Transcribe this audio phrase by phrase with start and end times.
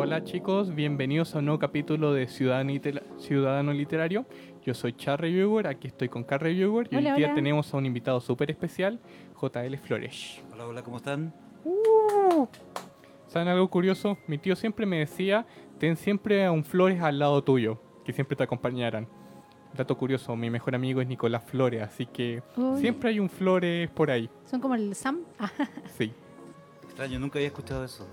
[0.00, 4.24] hola chicos, bienvenidos a un nuevo capítulo de Ciudadano, Litera- Ciudadano Literario.
[4.64, 7.34] Yo soy Char Reviewer, aquí estoy con Car Reviewer y Hola, hoy día hola.
[7.34, 8.98] tenemos a un invitado súper especial,
[9.40, 10.42] JL Flores.
[10.52, 11.34] Hola, hola, ¿cómo están?
[13.26, 14.18] ¿Saben algo curioso?
[14.26, 15.46] Mi tío siempre me decía,
[15.78, 19.06] ten siempre a un Flores al lado tuyo, que siempre te acompañaran.
[19.76, 22.80] Dato curioso, mi mejor amigo es Nicolás Flores, así que Uy.
[22.80, 24.28] siempre hay un Flores por ahí.
[24.46, 25.20] Son como el Sam.
[25.96, 26.12] Sí.
[26.84, 28.06] Extraño, nunca había escuchado eso.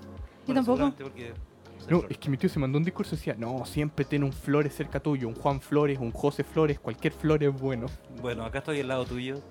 [0.46, 0.78] Yo tampoco.
[0.78, 1.34] seguramente porque
[1.82, 2.08] No, Flor.
[2.10, 4.76] es que mi tío se mandó un discurso y decía, no, siempre ten un Flores
[4.76, 7.86] cerca tuyo, un Juan Flores, un José Flores, cualquier Flores es bueno.
[8.22, 9.42] Bueno, acá estoy al lado tuyo.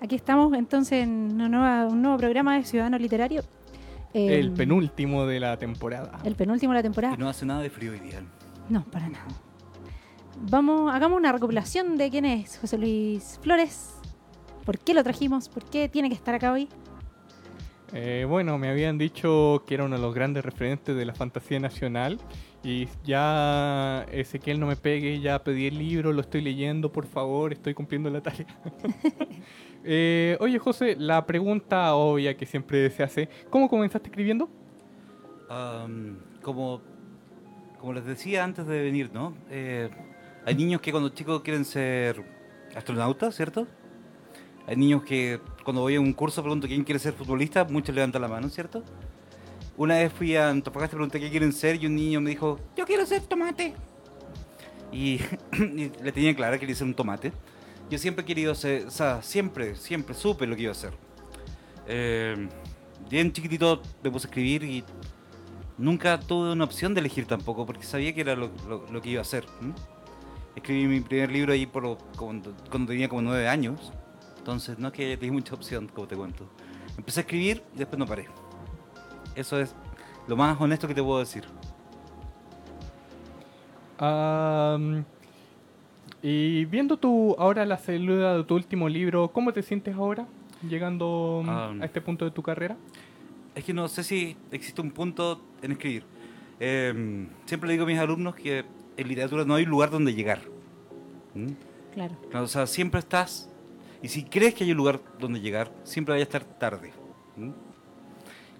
[0.00, 3.42] aquí estamos entonces en una nueva- un nuevo programa de Ciudadano Literario.
[4.12, 6.18] Eh, El penúltimo de la temporada.
[6.24, 7.14] El penúltimo de la temporada.
[7.14, 8.22] Y no hace nada de frío día.
[8.68, 9.26] No, para nada.
[10.50, 13.94] Vamos, hagamos una recopilación de quién es José Luis Flores.
[14.64, 15.48] ¿Por qué lo trajimos?
[15.48, 16.68] ¿Por qué tiene que estar acá hoy?
[17.96, 21.60] Eh, bueno, me habían dicho que era uno de los grandes referentes de la fantasía
[21.60, 22.18] nacional
[22.64, 27.52] y ya Ezequiel no me pegue, ya pedí el libro, lo estoy leyendo, por favor,
[27.52, 28.46] estoy cumpliendo la tarea.
[29.86, 34.48] Eh, oye José, la pregunta obvia que siempre se hace, ¿cómo comenzaste escribiendo?
[35.50, 36.80] Am, como,
[37.78, 39.34] como les decía antes de venir, ¿no?
[39.50, 39.90] Eh,
[40.46, 42.24] hay niños que cuando chicos quieren ser
[42.74, 43.66] astronautas, ¿cierto?
[44.66, 48.22] Hay niños que cuando voy a un curso pregunto quién quiere ser futbolista, muchos levantan
[48.22, 48.82] la mano, ¿cierto?
[49.76, 52.60] Una vez fui a Antofagasta y pregunté qué quieren ser y un niño me dijo,
[52.76, 53.74] yo quiero ser tomate.
[54.92, 55.20] Y,
[55.58, 57.32] y le tenía claro que quería ser un tomate.
[57.90, 60.92] Yo siempre he querido ser, o sea, siempre, siempre supe lo que iba a hacer.
[61.86, 62.48] Eh,
[63.10, 64.84] bien chiquitito me puse a escribir y
[65.76, 69.10] nunca tuve una opción de elegir tampoco, porque sabía que era lo, lo- lo que
[69.10, 69.44] iba a hacer.
[69.60, 69.72] ¿m?
[70.56, 73.92] Escribí mi primer libro ahí por, cuando, cuando tenía como nueve años,
[74.44, 76.46] entonces no es que tenía mucha opción, como te cuento.
[76.98, 78.26] Empecé a escribir y después no paré.
[79.34, 79.74] Eso es
[80.28, 81.44] lo más honesto que te puedo decir.
[83.96, 85.02] Am,
[86.22, 90.26] y viendo tu ahora la salida de tu último libro, ¿cómo te sientes ahora
[90.68, 91.80] llegando mm, Am.
[91.80, 92.76] a este punto de tu carrera?
[93.54, 96.04] Es que no sé si existe un punto en escribir.
[96.60, 98.66] Eh, siempre le digo a mis alumnos que
[98.98, 100.42] en literatura no hay lugar donde llegar.
[101.34, 101.56] ¿m?
[101.94, 102.14] Claro.
[102.28, 103.48] Claro, o sea, siempre estás.
[104.04, 106.92] Y si crees que hay un lugar donde llegar, siempre vaya a estar tarde.
[107.36, 107.50] ¿Mm?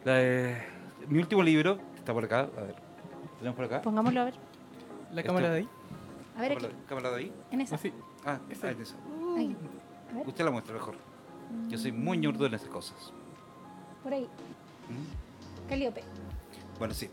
[0.04, 0.64] La,
[1.06, 2.48] mi último libro está por acá.
[2.56, 2.74] A ver,
[3.40, 3.82] tenemos por acá.
[3.82, 4.34] Pongámoslo a ver.
[5.12, 5.68] La Esto- cámara de ahí.
[6.34, 6.60] A ver aquí.
[6.62, 7.32] Cámara, cámara de ahí.
[7.50, 7.74] En esa.
[7.74, 7.92] Así.
[8.24, 8.68] Ah, Ese.
[8.68, 8.94] ahí en esa.
[9.36, 9.56] Ahí.
[10.12, 10.26] A ver.
[10.28, 10.94] Usted la muestra mejor.
[11.68, 13.12] Yo soy muy ñurdo en esas cosas.
[14.02, 14.22] Por ahí.
[14.24, 15.68] ¿Mm?
[15.68, 16.02] Calíope.
[16.78, 17.10] Bueno, sí.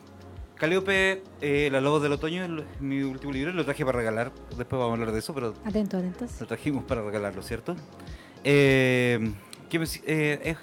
[0.55, 3.51] Calíope, eh, La Lobo del Otoño, es mi último libro.
[3.51, 4.31] Lo traje para regalar.
[4.55, 6.39] Después vamos a hablar de eso, pero Atento, atentos.
[6.39, 7.75] Lo trajimos para regalarlo, ¿cierto?
[8.43, 9.31] Eh,
[9.71, 10.57] eh, es,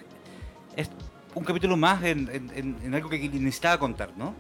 [0.77, 0.91] es
[1.35, 4.35] un capítulo más en, en- en- algo que necesitaba contar, ¿no?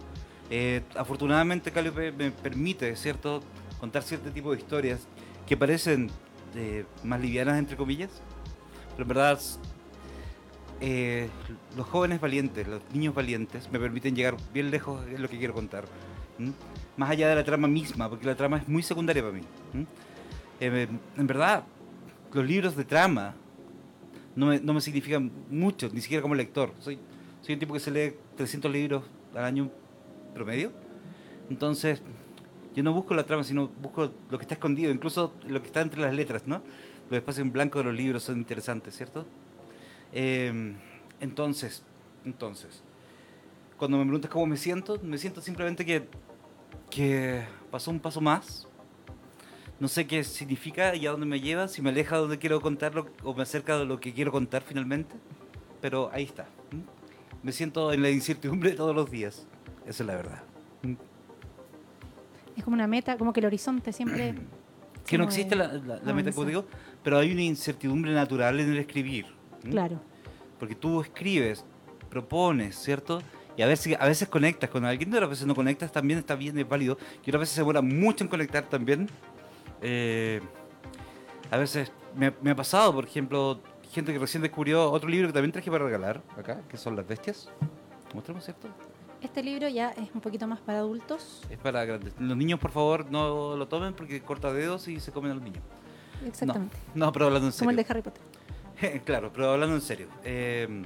[0.50, 3.42] Eh, afortunadamente Calliope me permite, ¿cierto?,
[3.80, 5.06] contar cierto tipo de historias
[5.46, 6.10] que parecen
[6.56, 8.10] eh, más livianas, entre comillas,
[8.92, 9.38] pero en verdad
[10.80, 11.28] eh,
[11.76, 15.54] los jóvenes valientes, los niños valientes, me permiten llegar bien lejos en lo que quiero
[15.54, 15.84] contar.
[16.38, 16.52] ¿m?
[16.96, 19.42] Más allá de la trama misma, porque la trama es muy secundaria para mí.
[19.74, 19.86] ¿m?
[20.60, 21.64] Eh, en verdad,
[22.32, 23.34] los libros de trama
[24.36, 26.72] no me, no me significan mucho, ni siquiera como lector.
[26.80, 26.98] Soy,
[27.42, 29.70] soy un tipo que se lee 300 libros al año
[30.34, 30.72] promedio.
[31.50, 32.02] Entonces,
[32.74, 35.80] yo no busco la trama, sino busco lo que está escondido, incluso lo que está
[35.80, 36.62] entre las letras, ¿no?
[37.10, 39.26] Los espacios en blanco de los libros son interesantes, ¿cierto?
[40.12, 40.74] Eh,
[41.20, 41.82] entonces,
[42.24, 42.82] entonces,
[43.76, 46.06] cuando me preguntas cómo me siento, me siento simplemente que,
[46.90, 48.67] que pasó un paso más.
[49.80, 52.60] No sé qué significa y a dónde me lleva, si me aleja de donde quiero
[52.60, 55.14] contarlo o me acerca de lo que quiero contar finalmente.
[55.80, 56.46] Pero ahí está.
[57.42, 59.46] Me siento en la incertidumbre todos los días.
[59.86, 60.42] Esa es la verdad.
[62.56, 64.34] Es como una meta, como que el horizonte siempre.
[65.08, 66.66] Que no existe la, la- la meta, como digo,
[67.02, 69.24] pero hay una incertidumbre natural en el escribir.
[69.70, 69.98] Claro.
[70.58, 71.64] Porque tú escribes,
[72.10, 73.22] propones, ¿cierto?
[73.56, 76.58] Y a veces, a veces conectas con alguien, otras veces no conectas, también está bien,
[76.58, 76.98] es válido.
[77.24, 79.08] Y otras veces se demora mucho en conectar también.
[79.82, 80.40] Eh,
[81.50, 83.60] a veces me, me ha pasado, por ejemplo,
[83.92, 87.06] gente que recién descubrió otro libro que también traje para regalar acá, que son Las
[87.06, 87.48] Bestias.
[88.14, 88.68] Mostramos, ¿cierto?
[89.20, 91.42] Este libro ya es un poquito más para adultos.
[91.50, 92.12] Es para grandes.
[92.20, 95.42] Los niños, por favor, no lo tomen porque corta dedos y se comen a los
[95.42, 95.62] niños.
[96.26, 96.76] Exactamente.
[96.94, 97.70] No, no pero hablando en Como serio.
[97.70, 99.02] el de Harry Potter.
[99.04, 100.06] claro, pero hablando en serio.
[100.24, 100.82] eh,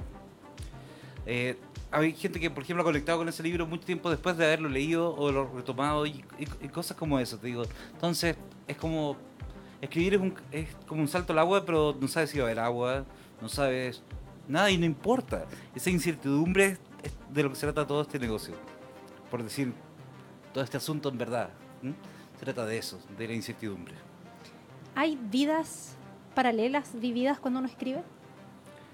[1.25, 1.57] eh,
[1.91, 4.67] hay gente que, por ejemplo, ha conectado con ese libro mucho tiempo después de haberlo
[4.67, 7.63] leído o lo retomado y, y- y cosas como eso, te digo.
[7.93, 8.35] Entonces,
[8.67, 9.17] es como.
[9.81, 12.47] Escribir es, un, es como un salto al agua, pero no sabes si va a
[12.47, 13.03] haber agua,
[13.41, 14.01] no sabes
[14.47, 15.45] nada y no importa.
[15.75, 18.55] Esa incertidumbre es de lo que se trata todo este negocio.
[19.29, 19.73] por decir
[20.53, 21.49] todo este asunto en verdad.
[22.39, 23.95] Se trata de eso, de la incertidumbre.
[24.95, 25.95] ¿Hay vidas
[26.35, 28.03] paralelas vividas cuando uno escribe?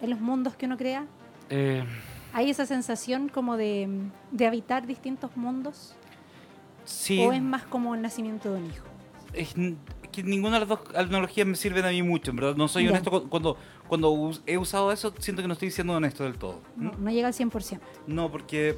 [0.02, 1.06] ¿En los mundos que uno crea?
[1.50, 1.84] Eh,
[2.34, 3.88] ¿Hay esa sensación como de,
[4.32, 5.94] de habitar distintos mundos?
[6.86, 8.86] sí, ¿O es más como el nacimiento de un hijo?
[9.34, 9.54] Es
[10.12, 12.56] que ninguna de las dos analogías me sirven a mí mucho, en verdad.
[12.56, 12.90] No soy Ya.
[12.92, 16.62] honesto cu- cuando, cuando he usado eso, siento que no estoy siendo honesto del todo.
[16.76, 17.80] No, no llega al 100%.
[18.08, 18.78] No, porque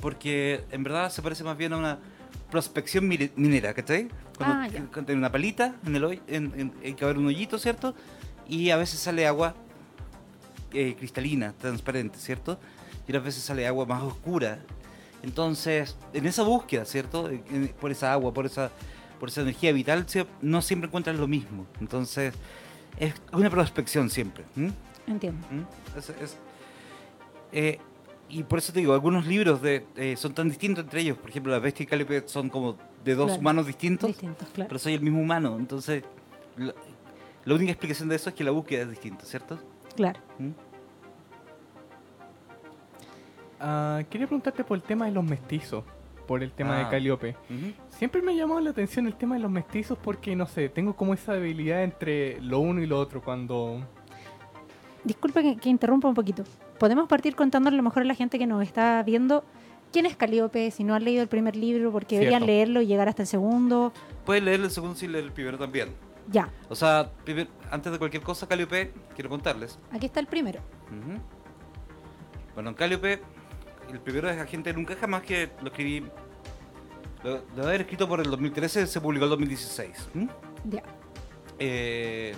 [0.00, 1.98] porque en verdad se parece más bien a una
[2.50, 4.08] prospección minera, ¿cachai?
[4.36, 4.78] Cuando Ah, ya.
[4.86, 7.94] cuando tiene una palita, en el hoy, en, en- hay que haber un hoyito, ¿cierto?
[8.48, 9.54] Y a veces sale agua
[10.72, 12.58] eh, cristalina, transparente, ¿cierto?
[13.06, 14.60] Y otras veces sale agua más oscura.
[15.22, 17.28] Entonces, en esa búsqueda, ¿cierto?
[17.28, 18.70] En- por esa agua, por esa,
[19.20, 20.04] por esa energía vital,
[20.40, 21.66] no siempre encuentras lo mismo.
[21.80, 22.34] Entonces,
[22.98, 24.44] es una prospección siempre.
[24.56, 24.72] ¿m?
[25.06, 25.46] Entiendo.
[25.50, 25.98] ¿Mm?
[25.98, 26.38] Es- es-
[27.52, 27.78] eh,
[28.28, 31.18] y por eso te digo, algunos libros de, eh, son tan distintos entre ellos.
[31.18, 33.40] Por ejemplo, La Bestia y Cálipe son como de dos Claro.
[33.40, 34.68] humanos distintos, Distintos, claro.
[34.68, 35.56] pero soy el mismo humano.
[35.58, 36.02] Entonces,
[36.56, 36.74] la,
[37.44, 39.58] la única explicación de eso es que la búsqueda es distinta, ¿cierto?
[39.96, 40.20] Claro.
[40.38, 40.50] ¿Mm?
[43.60, 45.84] Ah, quería preguntarte por el tema de los mestizos,
[46.30, 46.84] por el tema Ah.
[46.84, 47.30] de Caliope.
[47.50, 47.72] Ujú.
[47.88, 50.94] Siempre me ha llamado la atención el tema de los mestizos porque, no sé, tengo
[50.94, 53.84] como esa debilidad entre lo uno y lo otro cuando...
[55.02, 56.44] Disculpa que, que interrumpa un poquito.
[56.78, 59.42] Podemos partir contándole a lo mejor a la gente que nos está viendo
[59.90, 62.52] quién es Calíope, si no han leído el primer libro, porque deberían Cierto.
[62.52, 63.92] leerlo y llegar hasta el segundo.
[64.24, 65.88] Puedes leer el segundo si leer el primero también.
[66.30, 69.80] Ya, O sea, primer- antes de cualquier cosa, Caliope, quiero contarles.
[69.90, 70.60] aquí está el primero.
[72.54, 73.20] Bueno, Calliope,
[73.90, 76.06] el primero es Agente Nunca Jamás, que lo escribí.
[77.24, 80.08] Lo, haber escrito por el 2013, se publicó el 2016.
[80.14, 80.28] ¿m?
[80.64, 80.82] Ya.
[81.58, 82.34] Eh,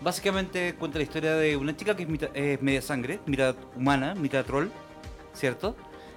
[0.00, 4.14] básicamente cuenta la historia de una chica que es, mitad- es media sangre, mitad humana,
[4.14, 4.68] mitad troll,
[5.32, 5.76] ¿cierto?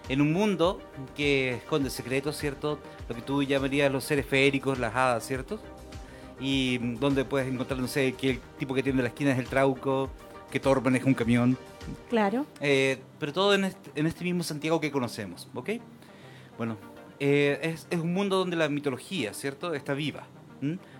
[0.10, 0.82] En un mundo
[1.16, 2.80] que esconde secretos, ¿cierto?
[3.08, 5.60] Lo que tú llamarías los seres feéricos, las hadas, ¿cierto?
[6.40, 9.40] Y mm, donde puedes encontrar, no sé, que el tipo que tiene la esquina es
[9.40, 10.10] el trauco,
[10.52, 11.58] que Thor maneja un camión.
[12.10, 12.46] Claro.
[12.62, 15.70] Eh, pero todo en este, en este mismo Santiago que conocemos, ¿ok?
[16.58, 16.78] Bueno,
[17.20, 19.74] eh, es, es un mundo donde la mitología, ¿cierto?
[19.74, 20.28] Está viva.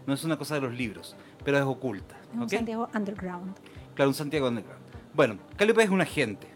[0.06, 2.50] No es una cosa de los libros, pero es oculta, Es un.
[2.50, 3.56] Santiago Underground.
[3.96, 4.84] Claro, un Santiago underground.
[5.16, 6.48] Bueno, Calliope es un agente.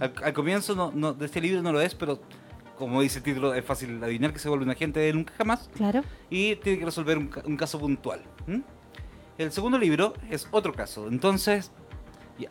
[0.00, 2.20] Al, al comienzo no- no- de este libro no lo es, pero
[2.76, 5.70] como dice el título, es fácil adivinar que se vuelve un agente de nunca jamás
[5.74, 6.02] Claro.
[6.28, 8.20] y tiene que resolver un, ca- un caso puntual.
[9.38, 11.08] El segundo libro es otro caso.
[11.08, 11.70] Entonces,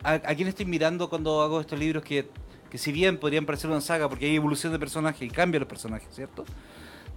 [0.02, 2.28] a, a quién estoy mirando cuando hago estos libros que,
[2.72, 5.68] que si bien podrían parecer una saga porque hay evolución de personaje y cambia los
[5.68, 6.46] personajes, ¿cierto?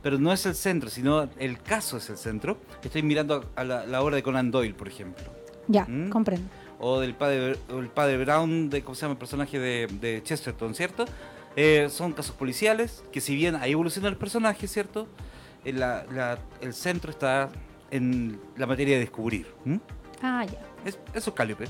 [0.03, 2.57] Pero no es el centro, sino el caso es el centro.
[2.83, 5.23] Estoy mirando a la, la obra de Conan Doyle, por ejemplo.
[5.69, 6.09] Ya, ¿Mm?
[6.09, 6.49] comprendo.
[6.77, 10.21] O del padre, o el padre Brown, de, ¿cómo se llama el personaje de, de
[10.21, 11.05] Chesterton, ¿cierto?
[11.55, 15.07] Eh, son casos policiales, que si bien hay evolución de los personajes, ¿cierto?
[15.63, 17.49] Eh, la- la- el centro está
[17.91, 19.47] en la materia de descubrir.
[19.65, 19.79] ¿m?
[20.21, 20.59] Ah, ya.
[20.85, 21.65] Es- eso es Calliope.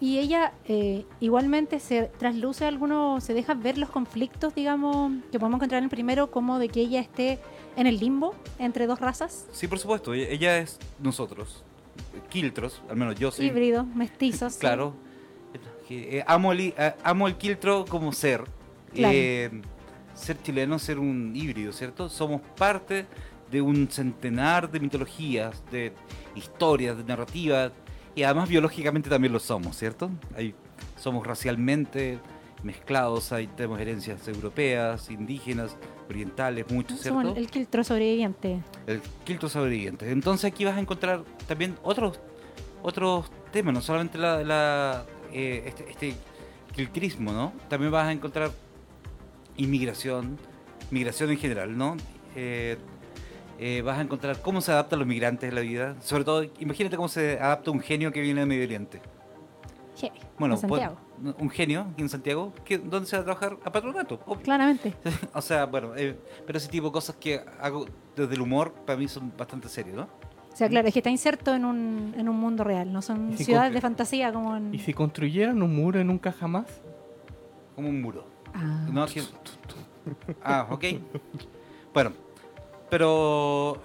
[0.00, 5.58] Y ella eh, igualmente se trasluce alguno, se deja ver los conflictos, digamos, que podemos
[5.58, 7.38] encontrar en el primero, como de que ella esté
[7.76, 11.62] en el limbo entre dos razas, Sí, por supuesto, ella, ella es nosotros,
[12.28, 13.46] Quiltros, al menos yo soy.
[13.46, 14.56] híbridos, mestizos.
[14.56, 14.94] Claro.
[15.90, 18.44] Eh, amo, el, i- eh, amo el Quiltro como ser.
[18.94, 19.14] Claro.
[19.16, 19.50] Eh,
[20.14, 22.08] ser chileno, ser un híbrido, ¿cierto?
[22.08, 23.06] Somos parte
[23.50, 25.92] de un centenar de mitologías, de
[26.34, 27.72] historias, de narrativas,
[28.14, 30.10] y además biológicamente también lo somos, ¿cierto?
[30.36, 30.54] Hay,
[30.96, 32.18] somos racialmente
[32.62, 35.76] mezclados, hay, tenemos herencias europeas, indígenas,
[36.08, 37.20] orientales, muchos, ¿cierto?
[37.20, 38.60] Somos el quiltro sobreviviente.
[38.86, 40.10] el quiltro sobreviviente.
[40.10, 42.20] Entonces aquí vas a encontrar también otros
[42.84, 46.14] otros temas, no solamente la, la, eh, este, este
[46.76, 47.54] quiltrismo, ¿no?
[47.68, 48.50] También vas a encontrar
[49.56, 50.38] inmigración,
[50.90, 51.96] migración en general, ¿no?
[52.36, 52.76] Eh,
[53.58, 55.96] eh, vas a encontrar cómo se adaptan los migrantes a la vida.
[56.00, 59.00] Sobre todo, imagínate cómo se adapta un genio que viene de Medio Oriente.
[59.96, 60.96] Je, Bueno, en Santiago.
[61.22, 63.56] pues, un genio aquí en Santiago, que, ¿dónde se va a trabajar?
[63.64, 64.20] A patronato.
[64.26, 64.42] obvio.
[64.42, 64.94] Claramente.
[65.34, 68.98] O sea, bueno, eh, pero ese tipo de cosas que hago desde el humor para
[68.98, 70.08] mí son bastante serios, ¿no?
[70.52, 73.36] O sea, claro, es que está inserto en un, en un mundo real, no son
[73.36, 74.72] si ciudades de fantasía como en...
[74.72, 76.66] ¿Y si construyeran un muro en nunca jamás?
[77.74, 78.24] Como un muro.
[78.54, 79.04] Ah, No,
[80.44, 80.84] Ah, ok.
[81.92, 82.12] Bueno,
[82.94, 83.76] pero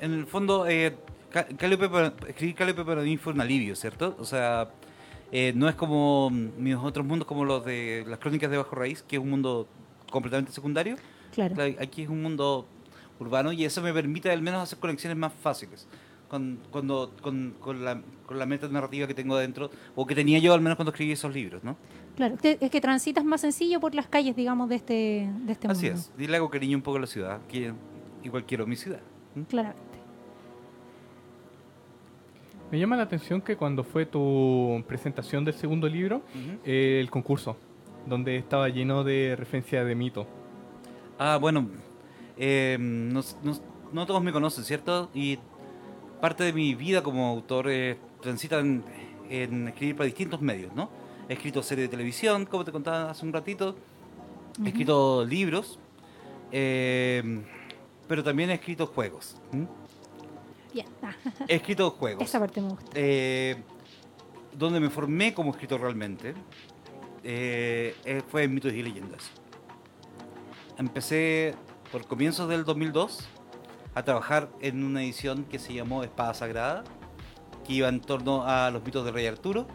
[0.00, 0.96] en el fondo, eh,
[1.30, 4.16] Ca- Calliope para- escribir Calliope para mí fue un alivio, ¿cierto?
[4.18, 4.68] O sea,
[5.30, 9.04] eh, no es como mis otros mundos como los de las crónicas de Bajo Raíz,
[9.06, 9.68] que es un mundo
[10.10, 10.96] completamente secundario.
[11.32, 11.54] claro.
[11.80, 12.66] Aquí es un mundo
[13.20, 15.86] urbano y eso me permite al menos hacer conexiones más fáciles.
[16.28, 20.38] con, cuando, con, con la, con la meta narrativa que tengo adentro, o que tenía
[20.38, 21.76] yo al menos cuando escribí esos libros, ¿no?
[22.16, 25.86] Claro, es que transitas más sencillo por las calles, digamos, de este, de este Así
[25.86, 26.00] mundo.
[26.00, 27.72] es, y le hago cariño un poco a la ciudad, que
[28.24, 29.00] igual quiero mi ciudad.
[29.36, 29.44] ¿m?
[29.46, 29.80] Claramente.
[32.70, 36.22] Me llama la atención que cuando fue tu presentación del segundo libro,
[36.64, 37.56] eh, el concurso,
[38.06, 40.26] donde estaba lleno de referencia de mito.
[41.18, 41.68] Ah, bueno,
[42.38, 43.58] eh, no, no-
[43.92, 45.10] no todos me conocen, ¿cierto?
[45.14, 45.38] Y
[46.20, 48.84] parte de mi vida como autor eh, transita en,
[49.28, 50.90] en escribir para distintos medios, ¿no?
[51.28, 53.74] He escrito series de televisión, como te contaba hace un ratito,
[54.64, 55.78] he escrito libros,
[56.52, 57.42] eh,
[58.10, 59.36] pero también he escrito juegos.
[60.74, 61.14] Bien, ah,
[61.46, 62.24] He escrito juegos.
[62.24, 62.90] esa parte me gusta.
[62.92, 63.62] Eh,
[64.52, 66.34] donde me formé como escritor realmente
[67.22, 69.30] eh, eh, fue en mitos y leyendas.
[70.76, 71.54] Empecé
[71.92, 73.28] por comienzos del 2002
[73.94, 76.82] a trabajar en una edición que se llamó Espada Sagrada,
[77.64, 79.68] que iba en torno a los mitos del rey Arturo.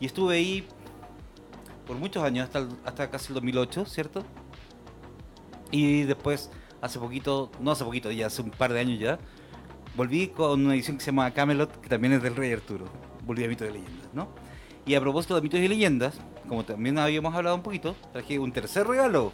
[0.00, 0.66] Y estuve ahí
[1.86, 4.24] por muchos años, hasta, hasta casi el 2008, ¿cierto?
[5.70, 6.50] Y después,
[6.84, 9.18] hace poquito, no hace poquito, ya hace un par de años ya,
[9.96, 12.84] volví con una edición que se llama Camelot, que también es del Rey Arturo.
[13.24, 14.28] Volví a Mitos y Leyendas, ¿no?
[14.84, 16.14] Y a propósito de Mitos y Leyendas,
[16.46, 19.32] como también habíamos hablado un poquito, traje un tercer regalo.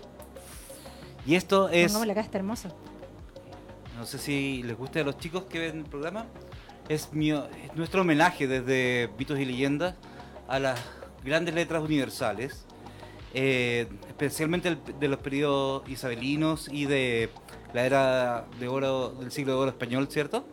[1.27, 2.69] Y esto es, Pongámosle acá, está hermoso.
[3.99, 6.27] no sé si les gusta a los chicos que ven el programa,
[6.89, 9.97] es, mi, es nuestro homenaje desde Mitos y Leyendas
[10.47, 10.79] a las
[11.25, 12.65] grandes letras universales,
[13.35, 17.31] eh, especialmente de los periodos isabelinos y de
[17.73, 20.45] la era de oro del siglo de oro español, ¿cierto?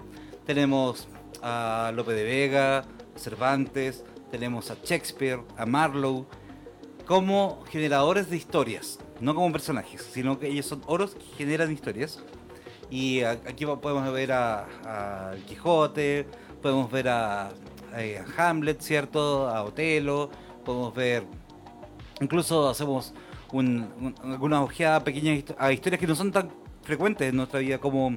[0.45, 1.07] Tenemos
[1.41, 6.25] a Lope de Vega, Cervantes, tenemos a Shakespeare, a Marlowe,
[7.05, 12.19] como generadores de historias, no como personajes, sino que ellos son oros que generan historias.
[12.89, 16.25] Y aquí podemos ver a, a Quijote,
[16.61, 17.49] podemos ver a,
[17.97, 19.49] eh, a Hamlet, ¿cierto?
[19.49, 20.29] A Otelo,
[20.63, 21.23] podemos ver,
[22.21, 23.13] incluso hacemos
[23.51, 23.87] un,
[24.23, 26.49] un- alguna ojeada pequeña a historias que no son tan
[26.83, 28.13] frecuentes en nuestra vida, como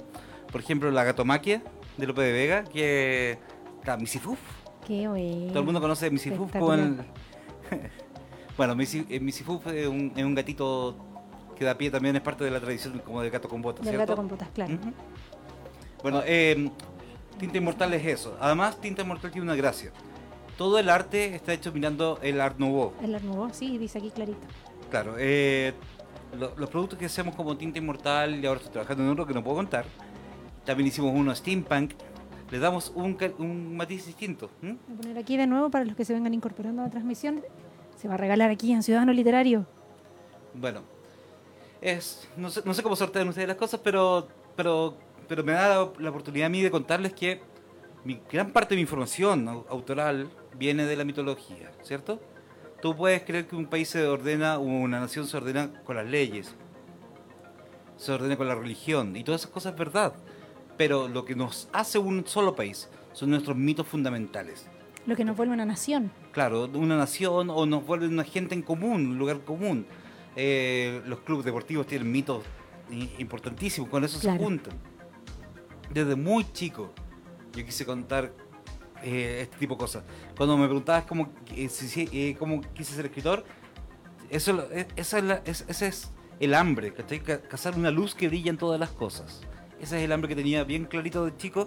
[0.50, 1.62] por ejemplo la gatomaquia
[1.96, 3.38] de Lope de Vega, que
[3.78, 4.38] está Misifuf.
[4.86, 5.48] Qué bueno.
[5.48, 6.46] Todo el mundo conoce Misifuf.
[6.46, 7.04] Espectacular.
[8.56, 10.96] bueno, Misi- eh, Misifuf es un, es un gatito
[11.56, 13.98] que da pie también, es parte de la tradición como del gato con botas, Del
[13.98, 14.76] gato con botas, claro.
[16.02, 16.70] Bueno, eh,
[17.38, 18.36] Tinta Inmortal es eso.
[18.40, 19.92] Además, Tinta Inmortal tiene una gracia.
[20.60, 22.92] Todo el arte está hecho mirando el Art Nouveau.
[23.02, 24.46] El Arnubó, sí, dice aquí clarito.
[24.90, 25.72] Claro, eh,
[26.38, 29.32] lo- los productos que hacemos como Tinta Inmortal, y ahora estoy trabajando en uno que
[29.32, 29.86] no puedo contar.
[30.66, 31.92] También hicimos uno Steampunk.
[32.50, 34.50] Le damos un, un matiz distinto.
[34.60, 37.42] Voy a poner aquí de nuevo para los que se vengan incorporando a la transmisión.
[37.96, 39.64] Se va a regalar aquí en Ciudadano Literario.
[40.52, 40.82] Bueno,
[41.80, 44.94] es, no, sé, no sé cómo sortean ustedes las cosas, pero, pero,
[45.26, 47.40] pero me da la, la oportunidad a mí de contarles que
[48.04, 52.20] mi, gran parte de mi información au- autoral viene de la mitología, ¿cierto?
[52.82, 56.54] Tú puedes creer que un país se ordena, una nación se ordena con las leyes,
[57.96, 60.14] se ordena con la religión, y todas esas cosas es verdad.
[60.78, 64.66] Pero lo que nos hace un solo país son nuestros mitos fundamentales.
[65.06, 66.10] Lo que nos vuelve una nación.
[66.32, 69.84] Claro, una nación o nos vuelve una gente en común, un lugar común.
[70.36, 72.44] Eh, los clubes deportivos tienen mitos
[73.18, 74.38] importantísimos, con eso Claro.
[74.38, 74.74] se juntan.
[75.92, 76.92] Desde muy chico
[77.54, 78.32] yo quise contar
[79.02, 80.04] eh, este tipo de cosas.
[80.36, 83.44] Cuando me preguntabas cómo, eh, si- si, eh, cómo quise ser escritor,
[84.28, 87.20] eso, eh, esa es la- es- ese es el hambre, ¿cachai?
[87.20, 89.40] Ca- Cazar una luz que brilla en todas las cosas.
[89.80, 91.66] Ese es el hambre que tenía bien clarito de chico.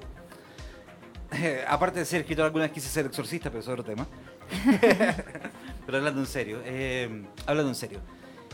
[1.68, 4.08] Aparte de ser escritor, alguna vez quise ser exorcista, pero eso es otro tema.
[5.86, 8.00] pero hablando en serio, eh, hablando en serio,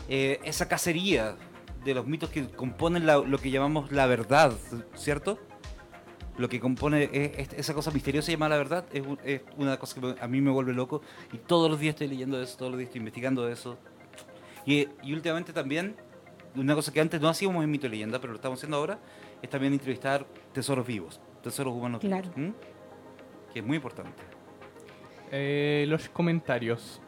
[0.08, 1.36] eh, esa cacería
[1.84, 4.52] de los mitos que componen la- lo que llamamos la verdad,
[4.94, 5.38] ¿cierto?
[6.40, 10.00] Lo que compone es- esa cosa misteriosa llamada la verdad es, es una cosa que
[10.06, 11.02] me- a mí me vuelve loco
[11.34, 13.76] y todos los días estoy leyendo de eso, todos los días estoy investigando de eso.
[14.64, 15.96] Y, y últimamente también,
[16.56, 18.98] una cosa que antes no hacíamos en Mito y Leyenda, pero lo estamos haciendo ahora,
[19.42, 22.30] es también entrevistar tesoros vivos, tesoros humanos Claro.
[22.34, 22.52] vivos, ¿m?
[23.52, 24.22] que es muy importante.
[25.30, 27.02] Eh, los comentarios.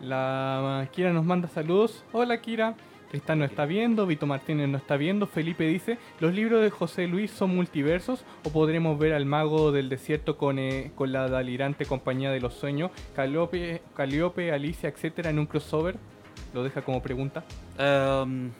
[0.00, 2.02] La Kira nos manda saludos.
[2.12, 2.74] Hola Kira.
[3.14, 7.06] Tristán no está viendo, Vito Martínez no está viendo, Felipe dice, ¿los libros de José
[7.06, 11.86] Luis son multiversos o podremos ver al mago del desierto con, eh, con la delirante
[11.86, 15.94] compañía de los sueños, Caliope, Caliope, Alicia, etcétera, en un crossover?
[16.52, 17.44] Lo deja como pregunta.
[17.78, 18.50] Um,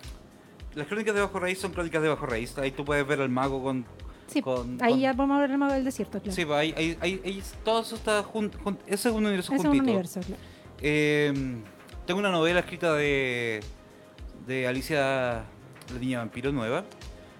[0.77, 2.57] las crónicas de Bajo Raíz son crónicas de Bajo Raíz.
[2.57, 3.85] Ahí tú puedes ver al mago con.
[4.29, 6.33] Sí, con- ahí con- ya podemos ver el mago del desierto, claro.
[6.33, 8.57] Sí, pues ahí, ahí, ahí- ahí- todo eso está junto.
[8.87, 9.85] ese es un universo Ese es un juntito.
[9.91, 10.41] universo, claro.
[10.81, 11.33] Eh,
[12.07, 13.61] tengo una novela escrita de,
[14.47, 15.45] de Alicia,
[15.93, 16.85] la niña vampiro nueva.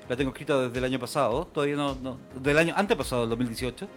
[0.09, 3.89] La tengo escrita desde el año pasado, todavía no, no del año antepasado, el 2018.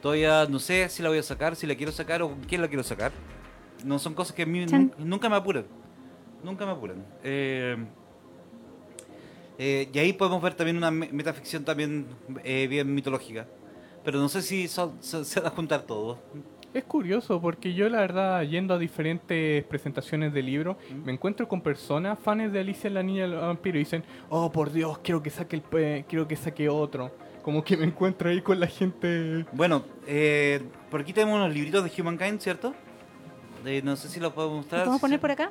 [0.00, 2.60] Todavía no sé si la voy a sacar, si la quiero sacar o con quién
[2.62, 3.12] la quiero sacar.
[3.84, 4.64] No son cosas que a mí
[4.98, 5.64] nunca me apuran.
[6.44, 7.04] Nunca me apuran.
[7.24, 7.76] Eh,
[9.58, 12.06] eh, y ahí podemos ver también una me- metaficción también
[12.44, 13.46] eh, bien mitológica.
[14.04, 16.18] Pero no sé si son- se, se va a juntar todo.
[16.72, 21.04] Es curioso porque yo la verdad yendo a diferentes presentaciones de libros Mm.
[21.04, 24.70] me encuentro con personas fans de Alicia la niña del vampiro y dicen, "Oh, por
[24.70, 27.10] Dios, quiero que saque el pe- quiero que saque otro."
[27.42, 30.60] Como que me encuentro ahí con la gente Bueno, eh,
[30.90, 32.72] por aquí tenemos unos libritos de Humankind, ¿cierto?
[33.66, 34.80] Eh, no sé si los puedo ¿Lo mostrar.
[34.82, 35.50] podemos si poner se- por acá?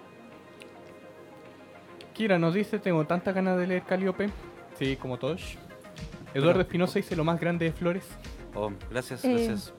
[2.13, 4.29] Kira nos dice, tengo tantas ganas de leer Caliope.
[4.77, 5.57] Sí, como todos.
[6.33, 8.07] Eduardo Espinosa dice lo más grande de Flores.
[8.55, 9.73] Oh, gracias, Eh, gracias.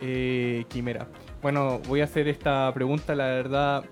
[0.00, 1.06] Eh, Quimera.
[1.42, 3.84] Bueno, voy a hacer esta pregunta, la verdad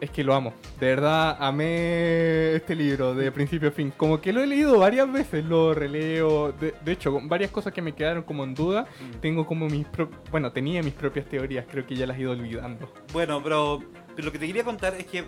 [0.00, 0.52] es que lo amo.
[0.78, 3.92] De verdad, amé este libro de principio a fin.
[3.96, 6.52] Como que lo he leído varias veces, lo releo.
[6.52, 9.20] De, de hecho, varias cosas que me quedaron como en duda, Mm.
[9.20, 9.86] tengo como mis...
[9.86, 12.92] pro- Bueno, tenía mis propias teorías, creo que ya las he ido olvidando.
[13.12, 13.82] Bueno, pero,
[14.14, 15.24] pero lo que te quería contar es que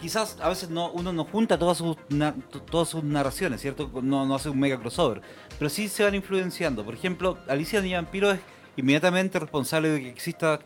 [0.00, 2.34] quizás a veces no uno no junta todas sus, na-
[2.70, 3.90] todas sus narraciones, ¿cierto?
[4.02, 5.22] No, no hace un mega crossover,
[5.58, 6.84] pero sí se van influenciando.
[6.84, 8.40] Por ejemplo, Alicia de Vampiro es
[8.76, 10.60] inmediatamente responsable de que exista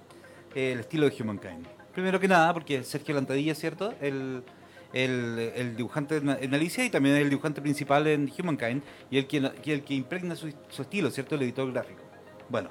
[0.55, 1.67] eh, el estilo de Humankind.
[1.95, 3.95] Primero que nada, porque Sergio Lantadilla, ¿cierto?
[4.01, 4.43] El,
[4.93, 9.19] el, el dibujante en, en Alicia y también es el dibujante principal en Humankind y
[9.19, 11.35] el que, el que impregna su, su estilo, ¿cierto?
[11.35, 12.01] El editor gráfico.
[12.49, 12.71] Bueno,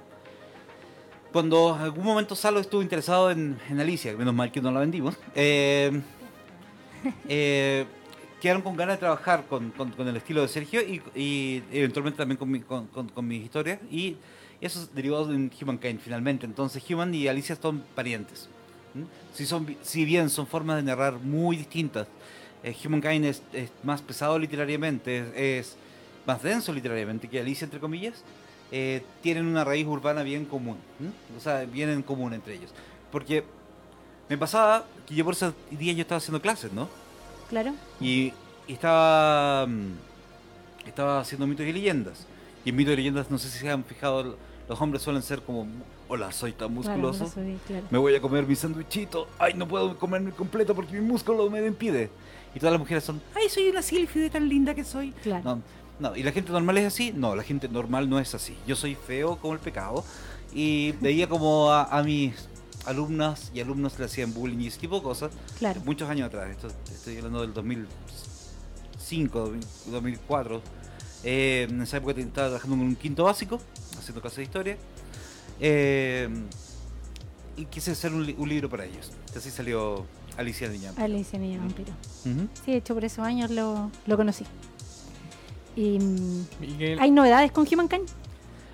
[1.32, 4.80] cuando en algún momento Salo estuvo interesado en, en Alicia, menos mal que no la
[4.80, 5.92] vendimos, eh,
[7.28, 7.86] eh,
[8.42, 12.18] quedaron con ganas de trabajar con, con- con el estilo de Sergio y, y eventualmente
[12.18, 13.80] también con, mi- con mis historias.
[13.92, 14.18] Y
[14.62, 16.46] eso derivó de Humankind finalmente.
[16.46, 18.50] Entonces Human y Alicia son parientes.
[19.34, 22.08] Si, son, si bien son formas de narrar muy distintas,
[22.64, 25.78] eh, Humankind es, es más pesado literariamente, es, es
[26.26, 28.24] más denso literariamente que Alicia, entre comillas,
[28.72, 30.78] eh, tienen una raíz urbana bien común.
[31.38, 32.72] O sea, bien en común entre ellos.
[33.12, 33.44] Porque
[34.28, 36.90] me pasaba que yo por esos días yo estaba haciendo clases, ¿no?
[37.50, 37.74] Claro.
[38.02, 38.34] Y,
[38.68, 42.26] y estaba, mm, estaba haciendo mitos y leyendas.
[42.66, 44.36] Y en mitos y leyendas, no sé si se han fijado,
[44.68, 45.68] los hombres suelen ser como,
[46.08, 47.26] hola, soy tan musculoso.
[47.26, 47.86] Claro, no soy- claro.
[47.92, 49.28] Me voy a comer mi sándwichito.
[49.38, 52.10] Ay, no puedo comerme completo porque mi músculo me lo impide.
[52.56, 55.12] Y todas las mujeres son, ay, soy una sílfide tan linda que soy.
[55.24, 55.44] Claro.
[55.44, 55.62] No,
[56.10, 57.12] no, ¿y la gente normal es así?
[57.14, 58.58] No, la gente normal no es así.
[58.66, 60.04] Yo soy feo como el pecado.
[60.54, 62.34] Y veía como a, a mis
[62.86, 65.32] alumnas y alumnos le hacían bullying y ese tipo de cosas.
[65.60, 65.82] Claro.
[65.86, 66.50] Muchos años atrás.
[66.50, 70.62] Esto, estoy hablando del 2005, 2000, 2004.
[71.24, 73.60] Eh, en esa época estaba trabajando en un quinto básico,
[73.98, 74.78] haciendo clases de historia.
[75.60, 76.30] Eh,
[77.58, 79.12] y quise hacer un, li- un libro para ellos.
[79.36, 80.06] Así salió
[80.38, 80.92] Alicia Niña.
[80.98, 81.94] Alicia Niña Vampiro.
[82.24, 84.46] Sí, de hecho por esos años lo, lo conocí.
[85.76, 88.08] Y, mm, Miguel, ¿Hay novedades con Humankind?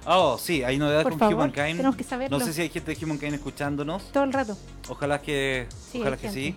[0.05, 1.77] Oh, sí, hay novedades Por con favor, Humankind.
[1.77, 2.39] tenemos que saberlo.
[2.39, 4.11] No sé si hay gente de Humankind escuchándonos.
[4.11, 4.57] Todo el rato.
[4.89, 6.55] Ojalá que, Sí, ojalá que sí.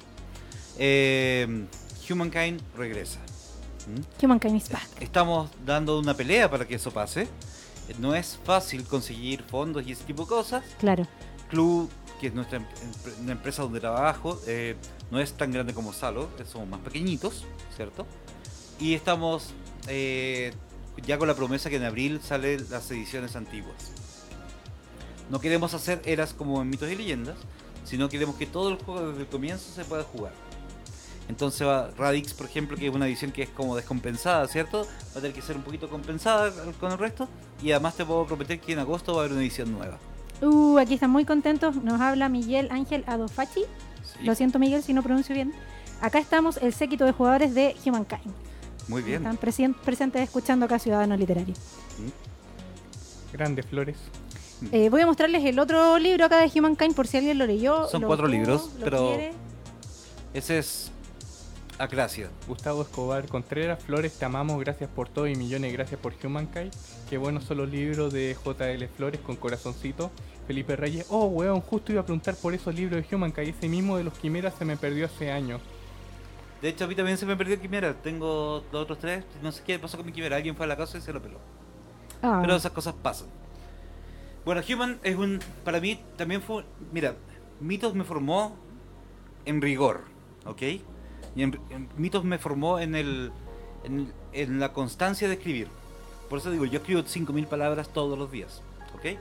[0.79, 1.67] Eh,
[2.11, 3.21] Humankind regresa.
[4.23, 4.89] Humankind is back.
[5.01, 7.29] Estamos dando una pelea para que eso pase.
[7.99, 10.65] No es fácil conseguir fondos y ese tipo de cosas.
[10.79, 11.07] Claro.
[11.51, 14.77] Club, que es nuestra em- empresa donde trabajo, eh,
[15.11, 17.45] no es tan grande como Salo, somos más pequeñitos,
[17.77, 18.07] ¿cierto?
[18.81, 19.51] Y estamos
[19.89, 20.53] eh,
[21.07, 23.93] ya con la promesa que en abril salen las ediciones antiguas.
[25.31, 27.37] No queremos hacer eras como en mitos y leyendas,
[27.85, 30.33] sino queremos que todo el juego desde el comienzo se pueda jugar.
[31.29, 34.83] Entonces va Radix, por ejemplo, que es una edición que es como descompensada, ¿cierto?
[35.15, 37.29] Va a tener que ser un poquito compensada con el resto.
[37.63, 39.99] Y además te puedo prometer que en agosto va a haber una edición nueva.
[40.43, 41.77] Uh, aquí están muy contentos.
[41.77, 43.61] Nos habla Miguel Ángel Adofachi.
[44.03, 45.55] Sí, Lo siento, Miguel, si no pronuncio bien.
[46.03, 48.35] Acá estamos, el séquito de jugadores de Humankind.
[48.89, 49.23] Muy bien.
[49.23, 51.55] Están presien- presentes escuchando acá Ciudadano Literario.
[53.33, 53.97] grandes flores.
[54.73, 57.89] Eh, voy a mostrarles el otro libro acá de Humankind por si alguien lo leyó.
[57.89, 59.33] Son lo cuatro tuvo, libros, lo pero- quiere.
[60.33, 60.91] Ese es
[61.79, 62.31] Acracia.
[62.47, 66.73] Gustavo Escobar Contreras, Flores, te amamos, gracias por todo y millones de gracias por Humankind.
[67.11, 70.11] Qué buenos son los libros de JL Flores con corazoncito.
[70.47, 73.97] Felipe Reyes, oh weón, justo iba a preguntar por esos libros de Humankind, ese mismo
[73.97, 75.61] de los quimeras se me perdió hace años.
[76.63, 77.93] De hecho, a mí también se me perdió Quimera.
[77.93, 79.23] Tengo los otros tres.
[79.43, 80.37] No sé qué pasó con mi Quimera.
[80.37, 81.39] Alguien fue a la casa y se lo peló.
[82.23, 83.29] Ah, Pero esas cosas pasan.
[84.47, 85.41] Bueno, Human es un.
[85.63, 86.65] Para mí también fue.
[86.91, 87.17] Mira,
[87.61, 88.57] Mitos me formó
[89.45, 90.05] en rigor,
[90.47, 90.63] ¿ok?
[91.37, 93.33] Y en, en Mitos me formó en el.
[93.85, 95.69] En, en la constancia de escribir.
[96.29, 98.63] Por eso digo, yo escribo 5.000 palabras todos los días,
[98.95, 99.19] ¿ok?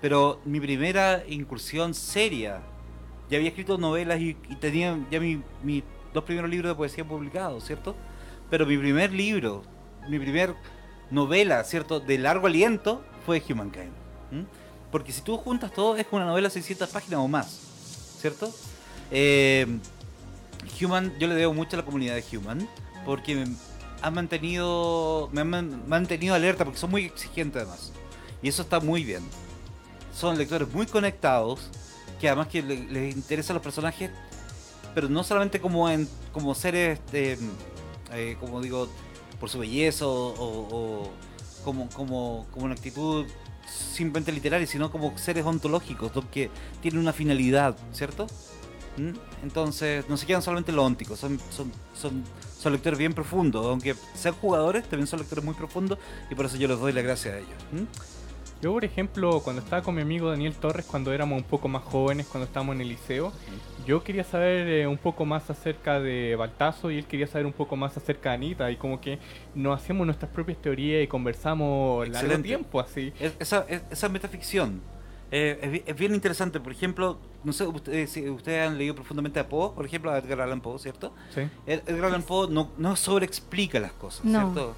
[0.00, 2.60] Pero mi primera incursión seria.
[3.30, 7.04] Ya había escrito novelas y, y tenía ya mi, mis dos primeros libros de poesía
[7.04, 7.94] publicados, ¿cierto?
[8.50, 9.62] Pero mi primer libro,
[10.08, 10.54] mi primer
[11.10, 12.00] novela, ¿cierto?
[12.00, 13.92] De largo aliento fue Humankind.
[14.30, 14.44] ¿m?
[14.90, 17.48] Porque si tú juntas todo, es una novela de 600 páginas o más,
[18.20, 18.52] ¿cierto?
[19.10, 19.66] Eh,
[20.80, 22.68] Human, yo le debo mucho a la comunidad de Human,
[23.04, 23.46] porque me
[24.00, 27.92] han mantenido, me han man- mantenido alerta, porque son muy exigentes además.
[28.42, 29.22] Y eso está muy bien.
[30.14, 31.68] Son lectores muy conectados,
[32.20, 34.10] que además que le- les interesan los personajes,
[34.94, 35.88] pero no solamente como
[36.32, 37.38] como seres, eh,
[38.12, 38.88] eh, como digo,
[39.40, 41.10] por su belleza o,
[41.64, 43.26] como, como, como una actitud
[43.66, 48.26] simplemente literaria, sino como seres ontológicos, que tienen una finalidad, ¿cierto?
[48.96, 49.12] ¿Mm?
[49.42, 52.22] Entonces, no se quedan solamente en lo óntico, son, son, son,
[52.58, 55.98] son lectores bien profundos, aunque sean jugadores, también son lectores muy profundos
[56.30, 57.50] y por eso yo les doy la gracia a ellos.
[57.72, 57.82] ¿Mm?
[58.62, 61.82] Yo, por ejemplo, cuando estaba con mi amigo Daniel Torres, cuando éramos un poco más
[61.82, 63.32] jóvenes, cuando estábamos en el liceo,
[63.84, 67.52] yo quería saber eh, un poco más acerca de Baltazo y él quería saber un
[67.52, 69.18] poco más acerca de Anita y como que
[69.56, 72.46] nos hacíamos nuestras propias teorías y conversamos largo Excelente.
[72.46, 73.12] tiempo así.
[73.18, 74.80] Es- esa, es- esa metaficción
[75.32, 76.60] eh, es, bi- es bien interesante.
[76.60, 80.18] Por ejemplo, no sé, ustedes, si ustedes han leído profundamente a Poe, por ejemplo, a
[80.18, 81.12] Edgar Allan Poe, ¿cierto?
[81.34, 81.40] Sí.
[81.66, 84.40] Ed- Edgar Allan Poe no, no sobreexplica las cosas, No.
[84.52, 84.76] ¿cierto?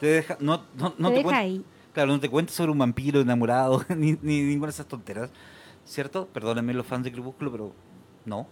[0.00, 1.64] Te deja, no, no, no te te deja ahí.
[1.92, 5.30] Claro, no te cuenta sobre un vampiro enamorado, ni, ni ninguna de esas tonteras,
[5.84, 6.26] ¿cierto?
[6.28, 7.72] Perdónenme los fans de Crepúsculo, pero
[8.24, 8.46] no.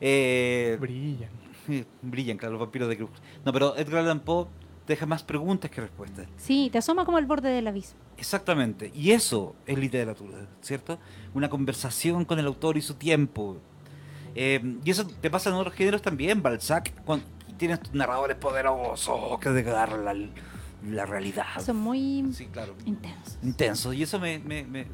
[0.00, 1.30] Eh, Brillan.
[2.02, 3.22] brillan, claro, los vampiros de Crepúsculo.
[3.44, 4.46] No, pero Edgar Allan Poe
[4.86, 6.26] deja más preguntas que respuestas.
[6.36, 8.00] Sí, te asoma como al borde del abismo.
[8.18, 10.98] Exactamente, y eso es literatura, ¿cierto?
[11.34, 13.58] Una conversación con el autor y su tiempo.
[14.34, 17.24] Eh, y eso te pasa en otros géneros también, Balzac, cuando
[17.56, 20.14] tienes narradores poderosos que desgarran la,
[20.90, 21.46] la realidad.
[21.60, 22.74] Son muy Sí, claro.
[22.84, 23.38] intensos.
[23.42, 24.86] Intenso, y eso me, me- me-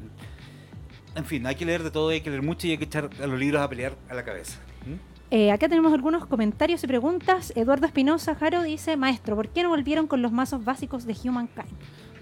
[1.15, 3.09] En fin, hay que leer de todo, hay que leer mucho y hay que echar
[3.21, 4.59] a los libros a pelear a la cabeza.
[4.85, 4.93] ¿Mm?
[5.31, 7.51] Eh, acá tenemos algunos comentarios y preguntas.
[7.55, 11.67] Eduardo Espinosa Jaro dice, maestro, ¿por qué no volvieron con los mazos básicos de Humankind?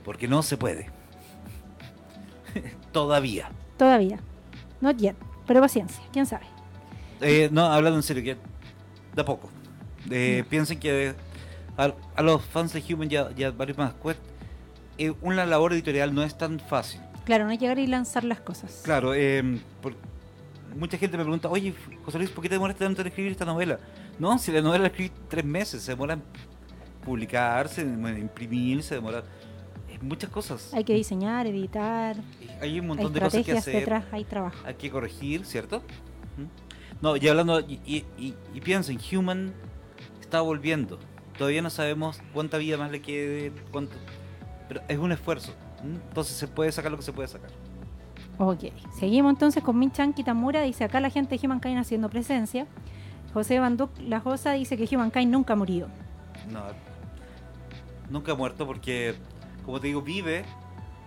[0.04, 0.88] Porque no se puede.
[2.92, 3.50] Todavía.
[3.78, 4.20] Todavía.
[4.82, 5.16] Not yet.
[5.48, 6.46] Pero paciencia, quién sabe.
[7.22, 8.38] Eh, no, hablando en serio, que
[9.16, 9.50] de a poco.
[10.10, 10.44] Eh.
[10.50, 11.16] Piensen que
[11.78, 14.20] a, a los fans de Human ya, ya varios más Quest,
[14.98, 17.02] eh, una labor editorial no es tan fácil.
[17.26, 18.82] Claro, no que llegar y lanzar las cosas.
[18.84, 19.14] Claro,
[19.82, 19.96] por-
[20.78, 23.46] mucha gente me pregunta, oye, José Luis, ¿por qué te demoraste tanto en escribir esta
[23.46, 23.80] novela?
[24.20, 26.24] No, si la novela la escribí tres meses, se demora en
[27.06, 29.24] publicarse, en imprimir, se demora
[30.04, 30.74] muchas cosas.
[30.74, 32.18] Hay que diseñar, editar,
[32.62, 33.76] Hay un hay montón de cosas que hacer.
[33.76, 34.58] detrás, hay trabajo.
[34.66, 35.82] hay que corregir, ¿cierto?
[37.02, 39.54] No, y hablando, y, y, y- y piensen, Human
[40.22, 41.00] está volviendo.
[41.38, 43.94] Todavía no sabemos cuánta vida más le quede, cuánto,
[44.68, 45.54] pero es un esfuerzo.
[45.84, 47.50] Entonces se puede sacar lo que se puede sacar.
[48.38, 48.66] Ok,
[48.98, 52.68] seguimos entonces con Minchan Kitamura, dice acá la gente de Humankind haciendo presencia.
[53.34, 55.88] José Banduk La Josa dice que Humankind nunca murió.
[56.52, 56.62] No,
[58.10, 59.16] nunca ha muerto porque,
[59.66, 60.44] como te digo, vive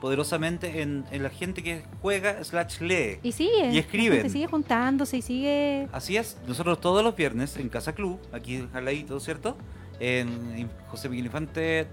[0.00, 3.18] poderosamente en, en la gente que juega slash lee.
[3.22, 3.70] Y sigue.
[3.72, 4.10] Y escriben.
[4.10, 5.88] la gente sigue juntándose y sigue...
[5.92, 9.56] Así es, nosotros todos los viernes en Casa Club, aquí al ladito, ¿cierto?
[9.98, 11.86] En José Miguel Infante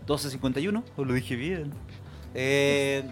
[0.00, 1.72] 1251, o lo dije bien.
[2.34, 3.02] Eh,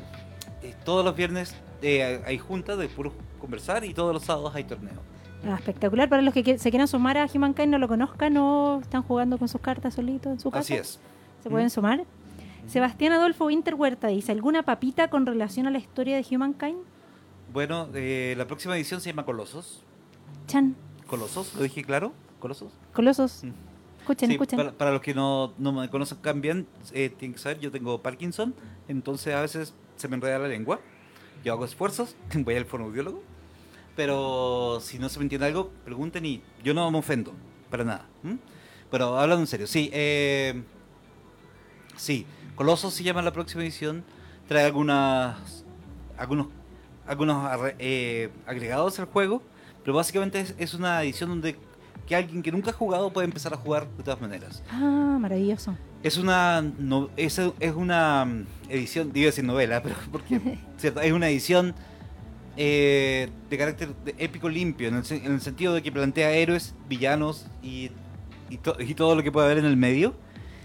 [0.63, 4.65] eh, todos los viernes eh, hay juntas de puro conversar y todos los sábados hay
[4.65, 5.01] torneo.
[5.47, 9.03] Ah, espectacular para los que se quieran sumar a Humankind, no lo conozcan o están
[9.03, 10.61] jugando con sus cartas solitos en su casa.
[10.61, 11.01] Así es.
[11.43, 11.71] Se pueden Mm.
[11.71, 12.05] sumar.
[12.69, 16.79] Sebastián Adolfo Winterhuerta dice, ¿alguna papita con relación a la historia de Humankind?
[17.53, 19.83] Bueno, eh, la próxima edición se llama Colosos.
[20.49, 20.75] Chan,
[21.07, 22.13] Colosos, ¿lo dije claro?
[22.41, 22.73] Colosos.
[22.93, 23.45] colosos.
[23.45, 23.51] Mm.
[24.01, 24.57] Escuchen, Sí, escuchen.
[24.57, 27.71] para, para los que no, no me conocen tan bien, eh, tienen que saber, yo
[27.73, 28.55] tengo Parkinson,
[28.89, 30.81] entonces a veces se me enreda la lengua.
[31.45, 33.23] Yo hago esfuerzos, voy al fonoaudiólogo,
[33.97, 37.33] pero si no se me entiende algo, pregunten y yo no me ofendo,
[37.71, 38.07] para nada.
[38.25, 38.39] ¿m?
[38.91, 40.63] Pero hablando en serio, sí, eh,
[41.97, 44.03] sí, Colosos se llama la próxima edición,
[44.49, 45.65] trae algunas,
[46.17, 46.47] algunos,
[47.07, 49.43] algunos eh, agregados al juego,
[49.85, 51.57] pero básicamente es, es una edición donde
[52.07, 54.63] que alguien que nunca ha jugado puede empezar a jugar de todas maneras.
[54.71, 55.77] Ah, maravilloso.
[56.03, 60.41] Es una no- es, es una mm, edición, digo decir novela, pero porque
[60.79, 61.75] cierto, es una edición
[62.57, 66.31] eh, de carácter de épico limpio, en el, sen- en el sentido de que plantea
[66.31, 67.91] héroes, villanos y,
[68.51, 70.15] y, to- y todo lo que puede haber en el medio,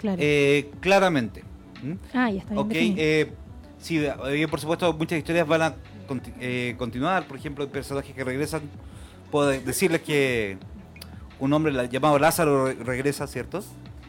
[0.02, 0.18] Claro.
[0.20, 1.44] eh, claramente.
[1.84, 1.94] ¿Mm?
[2.14, 2.96] ah, ya está bien Ok, definido.
[3.00, 3.32] eh,
[3.80, 5.76] sí, eh, por supuesto muchas historias van a
[6.08, 8.62] conti- eh, continuar, por ejemplo, hay personajes que regresan,
[9.32, 10.58] puedo decirles que
[11.40, 13.64] un hombre la- llamado Lázaro re- regresa, ¿cierto?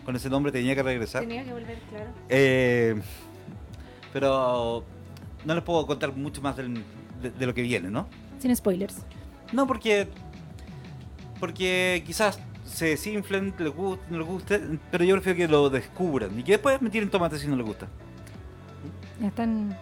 [0.04, 1.22] Con ese nombre tenía que regresar.
[1.22, 2.10] Tenía que volver, claro.
[2.28, 3.00] Eh,
[4.12, 4.84] pero
[5.44, 6.82] no les puedo contar mucho más del-
[7.22, 8.08] de, de lo que viene, ¿no?
[8.38, 8.96] Sin spoilers.
[9.52, 10.08] No, porque
[11.40, 12.38] porque quizás
[12.72, 16.52] se desinflen, les guste, no les guste, pero yo prefiero que lo descubran y que
[16.52, 17.86] después me tiren tomate si no les gusta.
[19.20, 19.76] Ya están.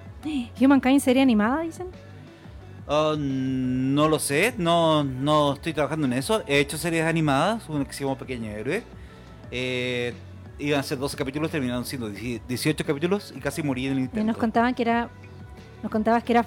[0.61, 1.87] Humankind serie animada, dicen.
[2.87, 6.43] Ah, no lo sé, no, no estoy trabajando en eso.
[6.47, 8.83] He hecho series animadas, una que se llama Pequeño Héroe.
[9.53, 10.13] Eh,
[10.59, 14.03] iban a ser 12 capítulos, terminaron siendo 18 capítulos y casi morí en el Y
[14.03, 14.27] intento.
[14.27, 15.09] nos contaban que era.
[15.83, 16.45] Nos contabas que era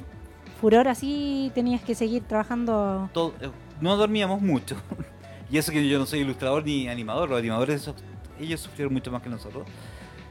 [0.61, 3.09] furor así, tenías que seguir trabajando.
[3.13, 3.49] Todo- eh,
[3.81, 4.75] no dormíamos mucho.
[5.53, 7.95] y eso que yo no soy ilustrador ni animador, los animadores, esos-
[8.39, 9.65] ellos sufrieron mucho más que nosotros.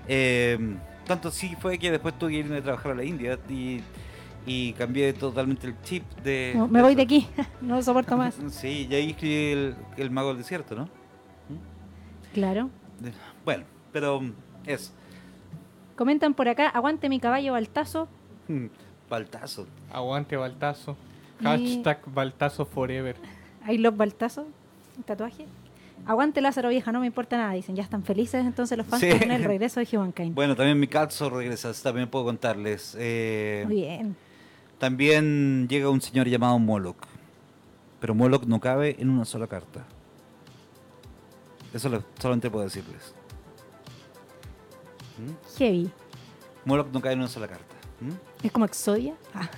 [0.09, 0.59] Eh,
[1.07, 3.81] tanto sí fue que después tuve que irme a trabajar a la India y,
[4.47, 6.53] y cambié totalmente el chip de...
[6.57, 7.29] No, me voy de aquí,
[7.61, 8.37] no lo soporto más.
[8.51, 10.89] Sí, y ahí escribí el, el Mago del Desierto, ¿no?
[12.35, 12.71] Claro.
[12.99, 13.13] De-
[13.45, 14.33] Bueno, pero mm,
[14.67, 14.93] eso.
[15.97, 18.09] Comentan por acá, aguante mi caballo Baltazo.
[19.09, 19.67] Paltazo.
[19.93, 20.97] Aguante Baltazo.
[21.41, 23.17] Y- Hashtag Baltazo Forever.
[23.69, 24.47] I love Baltazo.
[25.05, 25.47] Tatuaje.
[26.07, 27.53] Aguante Lázaro Vieja, no me importa nada.
[27.53, 29.19] Dicen, ya están felices entonces los fans Sí.
[29.19, 30.35] con el regreso de Humankind.
[30.35, 32.97] Bueno, también mi calzo regresa, eso también puedo contarles.
[32.99, 34.17] Eh, Muy bien.
[34.79, 37.07] También llega un señor llamado Moloch.
[38.01, 39.85] Pero Moloch no cabe en una sola carta.
[41.73, 43.15] Eso lo- solamente puedo decirles.
[45.19, 45.57] ¿Mm?
[45.59, 45.91] Heavy.
[46.65, 47.75] Moloch no cabe en una sola carta.
[48.01, 48.45] ¿Mm?
[48.47, 49.15] Es como Exodia.
[49.35, 49.49] Ah,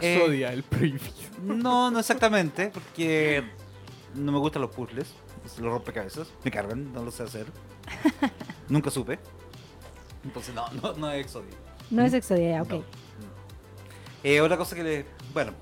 [0.00, 1.02] Exodia, el prohibido.
[1.42, 3.44] No, no exactamente, porque
[4.14, 5.12] no me gustan los puzzles,
[5.58, 7.46] los rompecabezas, me cargan, no lo sé hacer.
[8.68, 9.18] Nunca supe.
[10.24, 11.54] Entonces, no, no, no es Exodia.
[11.90, 12.70] no es Exodia, ok.
[12.70, 12.82] No.
[14.22, 15.06] Eh, otra cosa que le.
[15.32, 15.52] Bueno,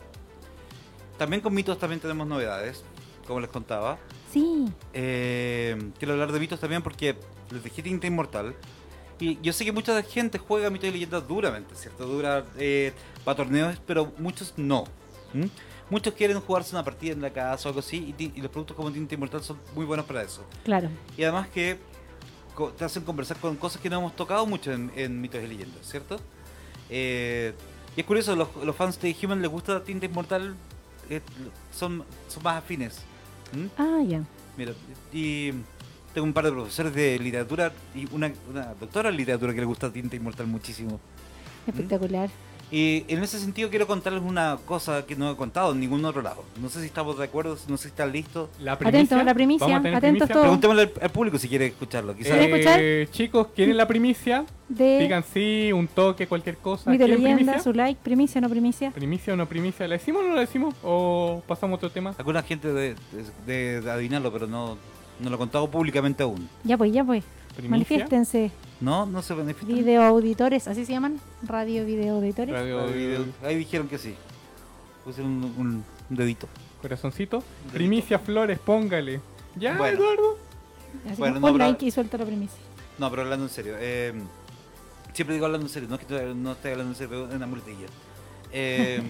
[1.19, 2.85] también con mitos también tenemos novedades,
[3.27, 3.99] como les contaba.
[4.33, 4.67] Sí.
[4.93, 7.17] Eh, quiero hablar de mitos también porque
[7.51, 8.55] les dejé Tinta Inmortal.
[9.19, 12.07] Y yo sé que mucha gente juega mitos y leyendas duramente, ¿cierto?
[12.07, 12.93] Dura eh,
[13.25, 14.85] para torneos, pero muchos no.
[15.33, 15.45] ¿Mm?
[15.93, 18.91] Muchos quieren jugarse una partida en la casa o algo así, y, los productos como
[18.91, 20.43] Tinta Inmortal son muy buenos para eso.
[20.65, 20.89] Claro.
[21.19, 21.77] Y además que
[22.79, 25.87] te hacen conversar con cosas que no hemos tocado mucho en, en mitos y leyendas,
[25.87, 26.19] ¿cierto?
[26.89, 27.53] Eh,
[27.95, 30.55] y es curioso, los, los fans de Human les gusta Tinta Inmortal,
[31.11, 31.21] eh,
[31.77, 33.01] son, son más afines.
[33.53, 33.67] ¿Mm?
[33.77, 34.25] Ah, ya.
[34.57, 34.73] Mira,
[35.13, 35.51] y
[36.15, 39.67] tengo un par de profesores de literatura y una, una doctora en literatura que le
[39.67, 40.99] gusta Tinta Inmortal muchísimo.
[41.67, 42.31] Espectacular.
[42.75, 46.23] Y en ese sentido quiero contarles una cosa que no he contado en ningún otro
[46.23, 46.43] lado.
[46.59, 48.49] No sé si estamos de acuerdo, no sé si están listos.
[48.61, 50.33] La Atento, la primicia, ¿Vamos a tener atentos primicia?
[50.33, 50.45] todos.
[50.45, 52.17] Preguntémosle al, al público si quiere escucharlo.
[52.17, 52.81] Quizás ¿Quiere escuchar?
[52.83, 54.47] Eh, chicos, ¿quieren la primicia?
[54.71, 56.91] De Digan sí, un toque, cualquier cosa.
[56.91, 57.59] ¿Quieren Leyenda, primicia?
[57.63, 58.91] su like, primicia o no primicia.
[58.91, 59.87] ¿Primicia o no primicia?
[59.87, 60.75] ¿La decimos o no la decimos?
[60.83, 62.15] ¿O pasamos a otro tema?
[62.17, 62.95] alguna gente de,
[63.47, 64.79] de- de adivinarlo, pero no,
[65.21, 66.49] no lo he contado públicamente aún.
[66.65, 67.23] Ya pues, ya pues.
[67.55, 67.71] ¿Primicia?
[67.71, 68.51] Manifiéstense.
[68.83, 69.07] ¿No?
[69.07, 69.79] ¿No se benefician?
[69.79, 71.21] Video auditores, ¿así se llaman?
[71.45, 72.53] Radio video auditores.
[72.53, 74.15] Radio Ahí, ahí dijeron que sí.
[75.05, 76.49] Puse un, un- dedito.
[76.81, 77.45] Corazoncito.
[77.73, 79.21] Primicia Flores, póngale.
[79.55, 79.99] ¿Ya, Bueno.
[79.99, 80.39] Eduardo?
[81.07, 82.59] Así Bueno, que no, pero- like y suelta la primicia.
[82.99, 83.75] No, pero hablando en serio.
[83.79, 84.13] eh,
[85.13, 87.47] siempre digo hablando en serio, no es que no estoy hablando en serio, es una
[87.47, 87.87] muletilla.
[88.53, 89.01] Eh,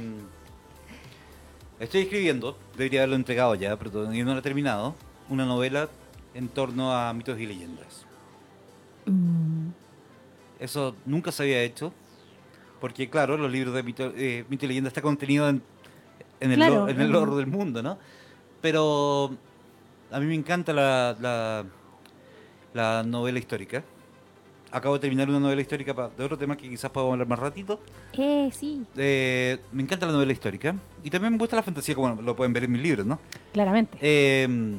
[1.80, 4.94] estoy escribiendo, debería haberlo entregado ya, pero todavía no lo he terminado,
[5.30, 5.88] una novela
[6.34, 8.04] en torno a mitos y leyendas.
[9.06, 9.68] Mm,
[10.60, 11.92] Eso nunca se había hecho,
[12.80, 15.62] porque claro, los libros de mito, eh, mito y leyenda está contenido en,
[16.40, 17.98] en el, Claro, lo- en el en- lore del mundo, ¿no?
[18.60, 19.36] Pero
[20.10, 21.64] a mí me encanta la, la,
[22.74, 23.82] la novela histórica.
[24.70, 27.80] Acabo de terminar una novela histórica de otro tema que quizás podamos hablar más ratito.
[28.14, 32.22] Eh, sí, Eh, me encanta la novela histórica y también me gusta la fantasía, como
[32.22, 33.18] lo pueden ver en mis libros, ¿no?
[33.52, 33.98] claramente.
[34.00, 34.78] Eh,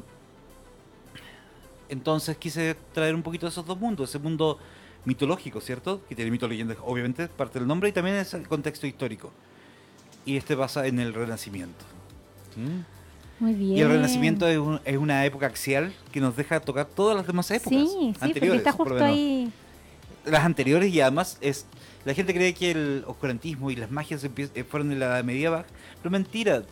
[1.93, 4.59] entonces quise traer un poquito de esos dos mundos, ese mundo
[5.05, 6.01] mitológico, ¿cierto?
[6.07, 9.31] Que tiene mito leyendas, obviamente, parte del nombre, y también es el contexto histórico.
[10.25, 11.83] Y este pasa en el Renacimiento.
[12.55, 13.43] ¿Mm?
[13.43, 13.77] Muy bien.
[13.77, 17.27] Y el Renacimiento es, un- es una época axial que nos deja tocar todas las
[17.27, 18.59] demás épocas Sí, sí, porque anteriores.
[18.59, 19.51] está justo ahí.
[20.25, 21.65] Las anteriores y además es
[22.05, 25.49] la gente cree que el oscurantismo y las magias eh, fueron de la Edad Media
[25.49, 25.65] baja,
[26.01, 26.63] pero mentira.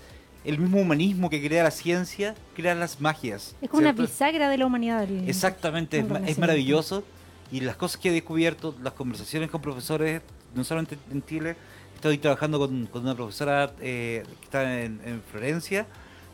[0.43, 3.56] El mismo humanismo que crea la ciencia crea las magias.
[3.62, 5.04] Es como una bisagra de la humanidad.
[5.04, 7.04] el- Exactamente, el es, es maravilloso.
[7.51, 10.21] Y las cosas que he descubierto, las conversaciones con profesores,
[10.56, 11.56] no solamente en Chile,
[11.95, 15.86] estoy trabajando con, con una profesora eh, que está en, en Florencia,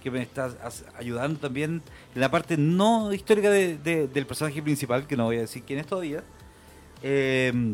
[0.02, 0.52] que me está
[0.98, 1.82] ayudando también
[2.15, 5.63] en la parte no histórica de- de- del personaje principal, que no voy a decir
[5.65, 6.24] quién es todavía.
[7.04, 7.74] Eh,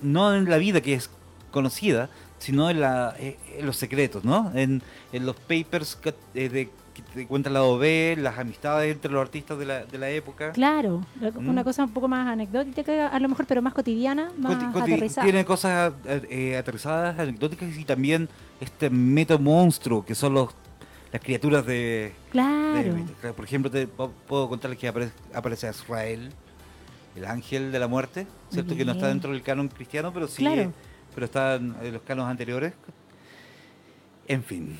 [0.00, 1.10] no en la vida que es
[1.50, 4.50] conocida, sino en, la, eh, en los secretos, ¿no?
[4.54, 9.10] En, en los papers que, eh, de, que te cuentan la OB, las amistades entre
[9.12, 10.52] los artistas de la, de la época.
[10.52, 11.48] Claro, Mm.
[11.48, 15.24] una cosa un poco más anecdótica, a lo mejor, pero más cotidiana, más Coti- aterrizada.
[15.24, 18.28] Tiene cosas eh, eh, aterrizadas, anecdóticas y también
[18.60, 20.50] este meto monstruo que son los,
[21.12, 22.94] las criaturas de, Claro.
[23.22, 26.30] de- por ejemplo, te, puedo contarles que aparece, aparece Azrael,
[27.16, 28.76] el ángel de la muerte, ¿cierto?
[28.76, 30.72] Que no está dentro del canon cristiano, pero sí, Claro.
[31.18, 32.72] Pero está en en los canos anteriores.
[34.28, 34.78] En fin,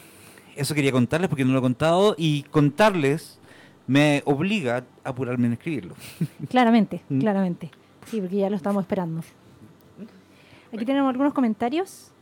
[0.55, 3.40] eso quería contarles porque no lo he contado y contarles
[3.88, 5.94] me obliga a apurarme en escribirlo.
[6.48, 7.18] Claramente, Mm.
[7.20, 7.70] claramente.
[8.07, 9.22] Sí, porque ya lo estamos esperando.
[10.72, 12.12] Aquí tenemos algunos comentarios.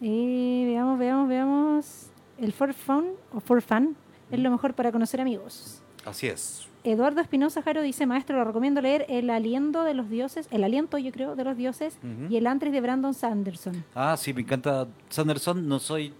[0.00, 2.06] Eh, veamos, veamos, veamos.
[2.38, 3.96] El For Fun o For Fun
[4.30, 5.82] es lo mejor para conocer amigos.
[6.04, 6.68] Así es.
[6.88, 10.98] Eduardo Espinosa Jaro dice, maestro, lo recomiendo leer El aliento de los dioses, El aliento,
[10.98, 12.32] yo creo, de los dioses Ujú.
[12.32, 13.84] y El antris de Brandon Sanderson.
[13.94, 15.68] Ah, sí, me encanta Sanderson.
[15.68, 16.12] No soy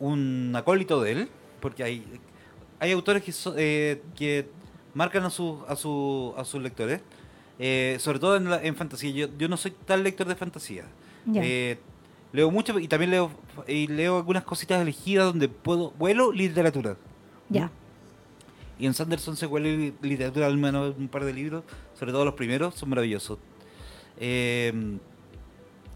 [0.00, 1.28] un acólito de él,
[1.60, 2.04] porque hay,
[2.80, 4.48] hay autores que, so- eh, que
[4.94, 7.00] marcan a, sus a, su, a sus lectores,
[7.58, 9.10] eh, sobre todo en, la- en fantasía.
[9.12, 10.84] Yo, yo no soy tal lector de fantasía.
[11.34, 11.78] Eh,
[12.32, 13.30] leo mucho y también leo,
[13.66, 16.96] y leo algunas cositas elegidas donde puedo vuelo literatura.
[17.48, 17.70] Ya.
[18.78, 21.62] Y en Sanderson se huele li- literatura, al menos un par de libros,
[21.98, 23.38] sobre todo los primeros, son maravillosos.
[24.18, 24.72] Eh,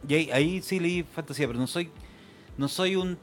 [0.09, 1.91] y ahí, ahí sí leí fantasía, pero no soy
[2.57, 3.17] no soy un,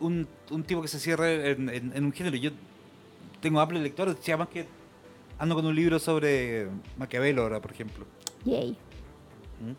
[0.00, 2.36] un, un tipo que se cierre en, en- en un género.
[2.36, 2.50] Yo
[3.40, 4.66] tengo amplio lector, decía más que
[5.38, 8.04] ando con un libro sobre Maquiavelo ahora, por ejemplo.
[8.44, 8.70] Yay.
[8.72, 9.72] ¿Mm?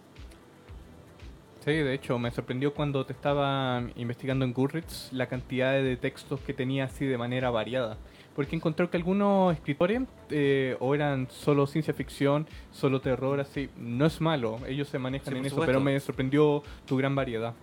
[1.65, 6.39] Sí, de hecho, me sorprendió cuando te estaba investigando en Goodreads la cantidad de textos
[6.39, 7.97] que tenía así de manera variada.
[8.39, 13.69] Porque encontré que algunos escritores eh, o eran solo ciencia ficción, solo terror, así.
[13.75, 15.69] No es malo, ellos se manejan Sí, en por eso, supuesto.
[15.73, 17.53] pero me sorprendió tu gran variedad.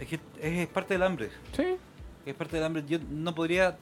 [0.00, 1.28] Es que es parte del hambre.
[1.52, 1.76] Sí,
[2.26, 2.82] Es parte del hambre.
[2.88, 3.78] Yo no podría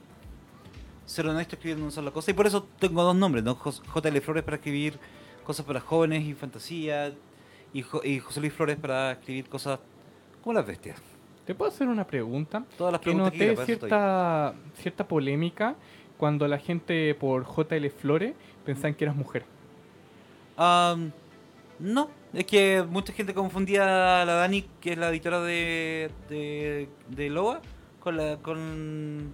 [1.06, 2.30] ser honesto escribiendo una sola cosa.
[2.30, 3.54] Y por eso tengo dos nombres, ¿no?
[3.54, 4.20] J.L.
[4.20, 4.98] Flores para escribir
[5.44, 7.10] cosas para jóvenes y fantasía.
[7.72, 9.80] Y, Jo- y José Luis Flores para escribir cosas
[10.42, 11.00] como las bestias.
[11.46, 12.62] ¿te puedo hacer una pregunta?
[12.76, 13.64] Todas las que preguntas que noté estoy.
[13.64, 15.76] cierta, cierta polémica
[16.18, 18.34] cuando la gente por JL Flores
[18.66, 19.44] pensaban que eras mujer.
[20.56, 21.12] Am,
[21.78, 26.88] no, es que mucha gente confundía a la Dani, que es la editora de, de,
[27.08, 27.60] de Loa,
[28.00, 28.36] con la.
[28.38, 29.32] con.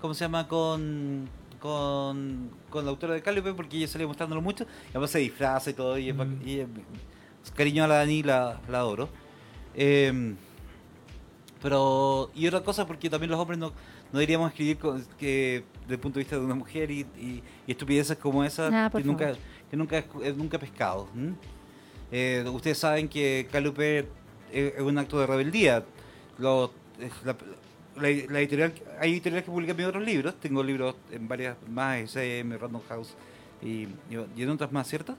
[0.00, 0.48] ¿Cómo se llama?
[0.48, 1.28] Con.
[1.60, 2.50] con.
[2.70, 5.74] con la autora de Calliope, porque ella salía mostrándolo mucho, y además se disfraza y
[5.74, 6.42] todo, y, Mm.
[6.44, 6.68] y es-
[7.54, 9.08] cariño a la Dani la, la adoro.
[9.74, 10.36] Em,
[11.62, 12.30] pero.
[12.34, 13.72] y otra cosa, porque también los hombres no,
[14.12, 17.42] no deberíamos escribir co- que desde el punto de vista de una mujer y, y-
[17.66, 19.24] y estupideces como esas Ah, que nunca,
[19.70, 21.08] que nunca, he- nunca he pescado.
[22.10, 25.84] Eh, ustedes saben que Calupe es, es un acto de rebeldía.
[26.38, 26.72] Lo-
[27.24, 27.36] la,
[27.96, 30.34] la- la editorial, hay editoriales que publican mis otros libros.
[30.40, 33.14] Tengo libros en varias más, SM, Random House
[33.62, 35.16] y, y- en otras más, ¿cierto?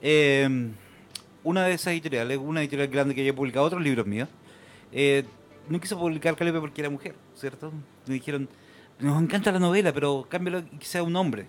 [0.00, 0.70] Eh,
[1.42, 4.28] una de esas editoriales, una editorial grande que haya publicado otros libros míos,
[4.92, 5.24] eh,
[5.68, 7.70] no quiso publicar Calliope porque era mujer, ¿cierto?
[8.06, 8.48] Me dijeron,
[8.98, 11.46] nos encanta la novela, pero cámbialo y que sea un hombre.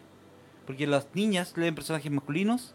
[0.66, 2.74] Porque las niñas leen personajes masculinos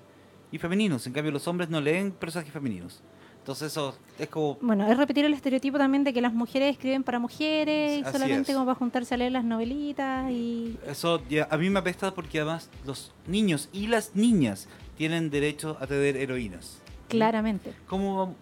[0.53, 3.03] y femeninos, en cambio los hombres no leen personajes femeninos.
[3.39, 4.59] Entonces eso es como...
[4.61, 8.13] Bueno, es repetir el estereotipo también de que las mujeres escriben para mujeres y Así
[8.13, 8.55] solamente es.
[8.55, 10.77] como para juntarse a leer las novelitas y...
[10.87, 15.79] Eso ya, a mí me apesta porque además los niños y las niñas tienen derecho
[15.81, 16.79] a tener heroínas.
[17.09, 17.73] Claramente.
[17.89, 18.37] como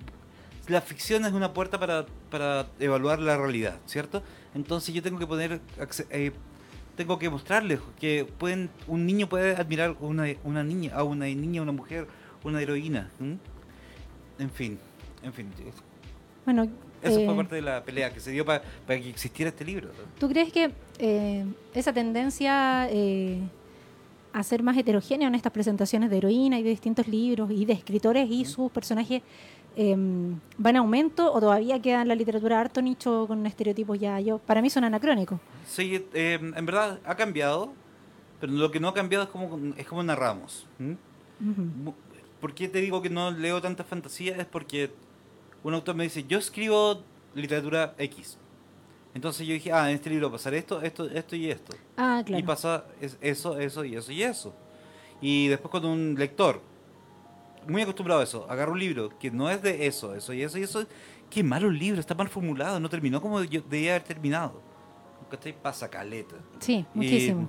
[0.66, 4.22] la ficción es una puerta para, para evaluar la realidad, ¿cierto?
[4.54, 5.60] Entonces yo tengo que poner,
[6.10, 6.32] eh,
[6.96, 11.62] tengo que mostrarles que pueden, un niño puede admirar una, una niña, a una niña,
[11.62, 12.06] una mujer,
[12.44, 13.10] una heroína.
[14.38, 14.78] En fin,
[15.22, 15.48] en fin.
[16.44, 16.68] Bueno,
[17.02, 19.64] Eso eh, fue parte de la pelea que se dio pa- para que existiera este
[19.64, 19.90] libro.
[20.18, 23.40] ¿tú crees que eh, esa tendencia eh,
[24.32, 27.72] a ser más heterogénea en estas presentaciones de heroína y de distintos libros y de
[27.74, 29.22] escritores y sus personajes
[29.80, 29.96] eh,
[30.64, 34.38] va en aumento o todavía queda en la literatura harto nicho con estereotipos ya yo
[34.38, 37.72] para mí son anacrónicos Sí, eh, en verdad ha cambiado,
[38.40, 40.66] pero lo que no ha cambiado es como, es como narramos.
[40.80, 40.96] ¿m?
[41.40, 41.62] Ujú.
[41.84, 41.92] Mu-
[42.40, 44.36] ¿Por qué te digo que no leo tanta fantasía?
[44.36, 44.90] Es porque
[45.62, 47.02] un autor me dice, yo escribo
[47.34, 48.38] literatura X.
[49.14, 51.76] Entonces yo dije, ah, en este libro va a pasar esto, esto, esto y esto.
[51.96, 54.54] ah Y claro pasa es- eso, eso y eso y eso.
[55.20, 56.62] Y después cuando un lector,
[57.68, 60.58] muy acostumbrado a eso, agarra un libro que no es de eso, eso y eso
[60.58, 60.86] y eso,
[61.30, 64.60] qué malo el libro, está mal formulado, no terminó como yo debía haber terminado.
[65.30, 65.54] ¿Cachai?
[65.60, 66.36] Pasa caleta.
[66.58, 67.48] sí muchísimo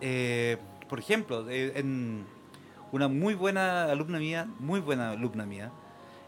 [0.00, 0.56] Eh,
[0.88, 2.24] por ejemplo, eh, en
[2.92, 5.72] una muy buena alumna mía, muy buena alumna mía,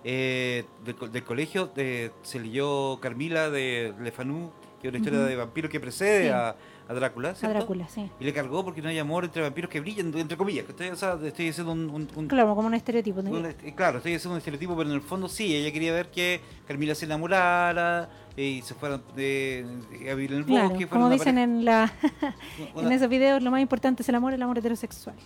[0.04, 4.98] eh, del, co- del colegio, de, se leyó Carmila de Le Fanu que es una
[4.98, 6.28] historia de vampiros que precede Sí.
[6.28, 6.54] a,
[6.86, 7.56] a Drácula, A ¿cierto?
[7.58, 8.10] Drácula, sí.
[8.20, 10.68] Y le cargó porque no hay amor entre vampiros que brillan, entre comillas.
[10.68, 13.22] Estoy, o sea, estoy haciendo un, un- un- Claro, como un estereotipo.
[13.22, 13.30] ¿no?
[13.30, 16.40] un claro, estoy haciendo un estereotipo, pero en el fondo sí, ella quería ver que
[16.68, 19.66] Carmila se enamorara eh, y se fueran de,
[19.98, 20.86] de- a vivir en el Claro, bosque.
[20.86, 21.92] como dicen pareja- en, la,
[22.76, 25.16] en esos videos, lo más importante es el amor, el amor heterosexual.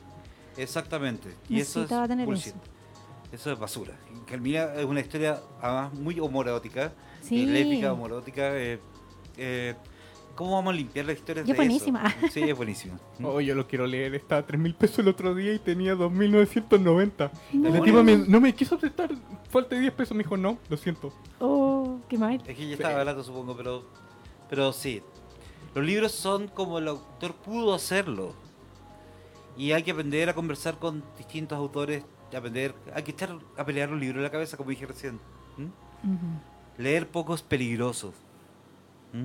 [0.56, 1.34] Exactamente.
[1.48, 2.48] Y eso es tener bullshit.
[2.54, 2.56] eso.
[3.32, 3.94] Eso es basura.
[4.26, 7.42] Carmila es una historia además muy homoerótica, Sí.
[7.42, 8.56] eh, lésbica, homoerótica.
[8.56, 8.78] Eh,
[9.36, 9.74] eh,
[10.39, 11.68] ¿Cómo vamos a limpiar las historias Y es de eso?
[11.68, 12.14] buenísima.
[12.30, 12.97] Sí, es buenísima.
[13.24, 14.14] Oh, yo lo quiero leer.
[14.14, 17.30] Estaba a 3 mil pesos el otro día y tenía 2.990.
[17.55, 17.70] No.
[17.70, 19.11] La tipa me- no me quiso prestar.
[19.51, 20.16] Falta de 10 pesos.
[20.16, 21.12] Me dijo, no, lo siento.
[21.41, 22.41] Oh, qué mal.
[22.47, 23.84] Es que ya estaba barato, supongo, pero,
[24.49, 25.03] pero sí.
[25.74, 28.32] Los libros son como el autor pudo hacerlo.
[29.57, 32.05] Y hay que aprender a conversar con distintos autores.
[32.36, 35.18] Aprender, hay que echar a pelear los libros en la cabeza, como dije recién.
[35.57, 36.80] ¿Mm?
[36.80, 38.14] Leer poco es peligroso.
[39.12, 39.24] ¿Mm?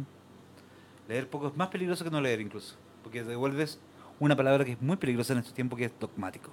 [1.08, 2.76] Leer poco es más peligroso que no leer incluso.
[3.04, 3.80] Porque devuelves
[4.20, 6.52] una palabra que es muy peligrosa en estos tiempos, que es dogmático.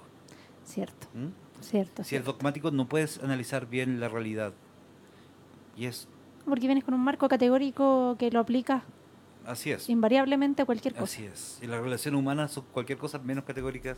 [0.65, 1.61] Cierto, ¿Mm?
[1.61, 2.03] cierto.
[2.03, 4.53] Si es dogmático no puedes analizar bien la realidad.
[5.75, 6.07] Y es
[6.45, 8.83] Porque vienes con un marco categórico que lo aplicas
[9.45, 9.89] así es.
[9.89, 11.03] invariablemente a cualquier cosa.
[11.05, 11.59] Así es.
[11.61, 13.97] Y las relaciones humanas son cualquier cosa menos categóricas,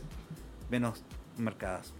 [0.70, 1.02] menos
[1.36, 1.92] marcadas.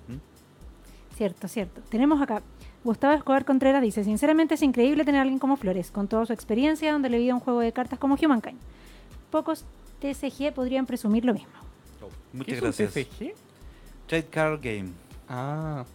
[1.16, 1.80] Cierto, cierto.
[1.90, 2.42] Tenemos acá.
[2.84, 6.34] Gustavo Escobar Contreras dice, sinceramente es increíble tener a alguien como Flores, con toda su
[6.34, 8.58] experiencia, donde le vida un juego de cartas como Humankind.
[9.30, 9.64] Pocos
[10.00, 11.48] TCG podrían presumir lo mismo.
[11.98, 12.92] ¿Qué Muchas es un gracias.
[12.92, 13.34] TCG?
[14.06, 14.90] Trade Card Game.
[15.30, 15.86] Ah.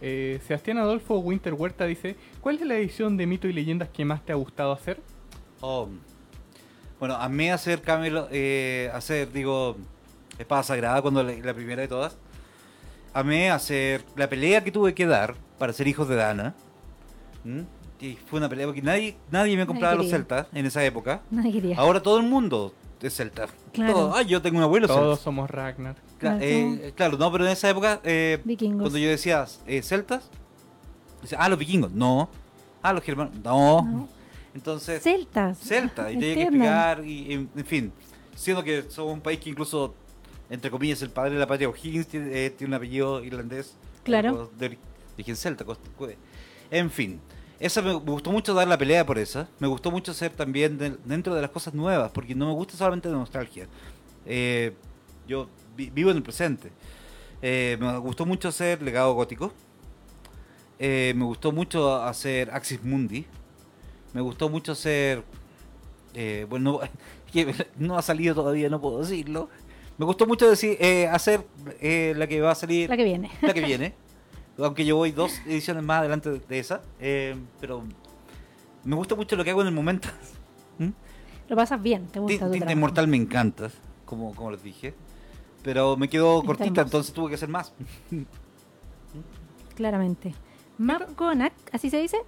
[0.00, 4.04] Eh, Sebastián Adolfo Winter Huerta dice: ¿Cuál es la edición de mito y leyendas que
[4.04, 5.00] más te ha gustado hacer?
[5.60, 5.88] Oh.
[7.00, 9.76] Bueno, amé hacer Camelo, eh, hacer, digo,
[10.38, 12.16] Espada Sagrada cuando la, la primera de todas.
[13.12, 16.54] Amé hacer la pelea que tuve que dar para ser hijos de Dana.
[17.44, 17.64] ¿m?
[18.00, 20.18] Y fue una pelea porque nadie, nadie me compraba los quería.
[20.18, 21.22] celtas en esa época.
[21.30, 21.78] Nadie quería.
[21.78, 23.46] Ahora todo el mundo es celta.
[23.72, 23.92] Claro.
[23.94, 25.02] Todo, yo tengo un abuelo celta.
[25.02, 25.94] Todos somos Ragnar.
[25.94, 28.80] Cla- Claro, eh, claro, no, pero en esa época, eh, Vikingos.
[28.82, 30.30] cuando yo decía eh, celtas,
[31.22, 32.28] decía, ah, los vikingos, no.
[32.82, 33.82] Ah, los germanos, no.
[33.82, 34.08] No.
[34.54, 35.58] Entonces, Celtas.
[35.58, 37.92] celta, y tenía que explicar, y, en, en fin,
[38.34, 39.94] siendo que somos un país que incluso,
[40.48, 43.74] entre comillas, el padre de la patria, O'Higgins, tiene, eh, tiene un apellido irlandés.
[44.04, 44.50] Claro.
[44.58, 44.78] De
[45.16, 45.64] origen celta.
[46.70, 47.20] En fin,
[47.58, 49.48] esa me, gustó mucho dar la pelea por esa.
[49.58, 52.76] Me gustó mucho ser también de- dentro de las cosas nuevas, porque no me gusta
[52.76, 53.66] solamente la nostalgia.
[54.26, 54.74] Eh,
[55.26, 56.70] yo vi- vivo en el presente.
[57.42, 59.52] Eh, me gustó mucho hacer Legado Gótico.
[60.78, 63.24] Eh, me gustó mucho hacer Axis Mundi.
[64.12, 65.22] Me gustó mucho hacer.
[66.14, 66.80] eh, bueno,
[67.32, 69.48] que no ha salido todavía, no puedo decirlo.
[69.98, 71.46] Me gustó mucho decir, eh, hacer
[71.80, 73.30] eh, la que va a salir La que viene.
[73.42, 73.94] la que viene.
[74.58, 76.80] Aunque yo voy dos ediciones más adelante de- esa.
[77.00, 77.82] eh, pero
[78.84, 80.08] me gusta mucho lo que hago en el momento.
[80.78, 80.88] ¿Mm?
[81.48, 82.72] Lo pasas bien, te gusta Tinta.
[82.72, 83.70] Inmortal me encanta,
[84.04, 84.94] como, como les dije.
[85.62, 87.72] Pero me quedó Está cortita, entonces tuve que hacer más.
[89.74, 90.34] Claramente.
[90.78, 92.18] Maconac, así se dice,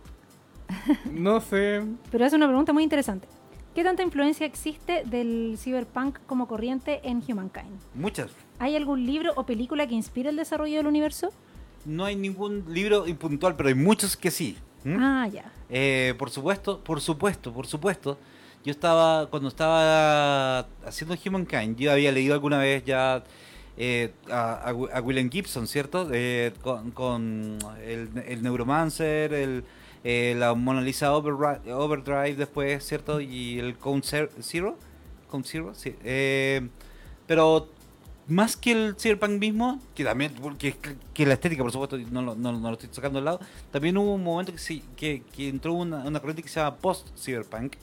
[1.13, 1.83] No sé.
[2.11, 3.29] pero hace una pregunta muy interesante.
[3.75, 7.79] ¿Qué tanta influencia existe del cyberpunk como corriente en Humankind?
[7.95, 8.31] Muchas.
[8.59, 11.31] ¿Hay algún libro o película que inspire el desarrollo del universo?
[11.85, 14.57] No hay ningún libro impuntual, pero hay muchos que sí.
[14.85, 14.97] ¿Mm?
[15.01, 15.53] Ah, ya.
[15.71, 18.19] Eh, por supuesto, por supuesto, por supuesto.
[18.65, 23.23] Yo estaba, cuando estaba haciendo Humankind, yo había leído alguna vez ya
[23.77, 26.09] eh, a, a Wi- a William Gibson, ¿cierto?
[26.13, 29.65] Eh, con con el, el Neuromancer, el,
[30.05, 33.21] eh, la Mona Lisa Overdrive, Overdrive después, ¿cierto?
[33.21, 34.77] Y el Count Zer- Zero.
[35.31, 35.95] Count Zero, sí.
[36.05, 36.69] Eh,
[37.27, 37.69] pero
[38.29, 40.77] más que el Cyberpunk mismo, que también, que,
[41.15, 43.97] que la estética, por supuesto, no lo, no, no lo estoy sacando al lado, también
[43.97, 47.75] hubo un momento que, sí, que, que entró una, una corriente que se llama post-Cyberpunk,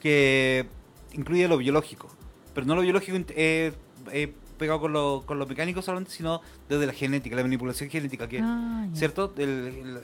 [0.00, 0.66] que
[1.12, 2.08] incluye lo biológico,
[2.54, 3.72] pero no lo biológico eh,
[4.12, 8.28] eh, pegado con lo, con lo mecánico solamente, sino desde la genética, la manipulación genética,
[8.28, 8.96] que, Ah, ya.
[8.96, 9.32] ¿cierto?
[9.36, 9.48] El,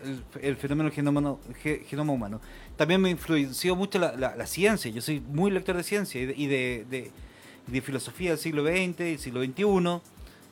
[0.05, 2.41] el- el- fenómeno genoma, ge- genoma humano.
[2.77, 6.27] También me influenció mucho la, la- la ciencia, yo soy muy lector de ciencia y
[6.27, 7.11] de, y de, de-
[7.67, 10.01] de filosofía del siglo XX y siglo XXI,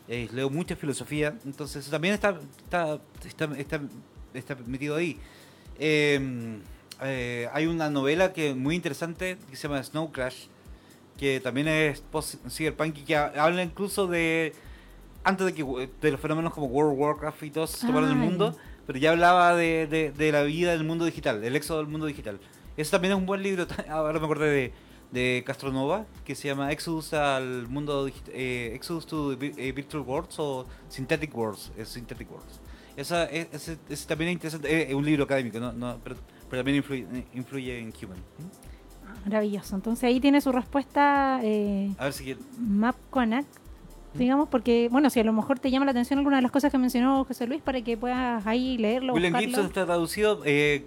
[0.09, 3.81] eh, leo mucha filosofía, entonces eso también está, está, está, está,
[4.35, 5.19] está metido ahí.
[5.79, 6.59] Eh,
[7.03, 10.47] eh, hay una novela que muy interesante que se llama Snow Crash,
[11.17, 14.53] que también es post-cyberpunk y que ha- habla incluso de
[15.25, 18.17] antes de que de los fenómenos como World of Warcraft y todos se tomaron el
[18.17, 18.57] mundo,
[18.87, 22.07] pero ya hablaba de, de, de la vida del mundo digital, del éxodo del mundo
[22.07, 22.39] digital.
[22.77, 24.73] Ese también es un buen libro, ahora me acordé de,
[25.13, 30.67] de Castronova, que se llama Exodus al mundo eh, Exodus to eh, Virtual Worlds o
[30.89, 32.61] Synthetic Worlds, es Synthetic Worlds.
[32.97, 36.17] Esa, es- ese, ese también es interesante, eh, es un libro académico, no, no, pero,
[36.51, 38.19] pero también influye, influye en Human.
[39.25, 39.75] Maravilloso.
[39.77, 43.47] Entonces ahí tiene su respuesta eh, A ver si quiere- Mapcoanac,
[44.15, 46.71] digamos, porque, bueno, si a lo mejor te llama la atención alguna de las cosas
[46.73, 49.49] que mencionó José Luis para que puedas ahí leerlo, William buscarlo.
[49.49, 50.43] Gibson está traducido.
[50.45, 50.87] Eh,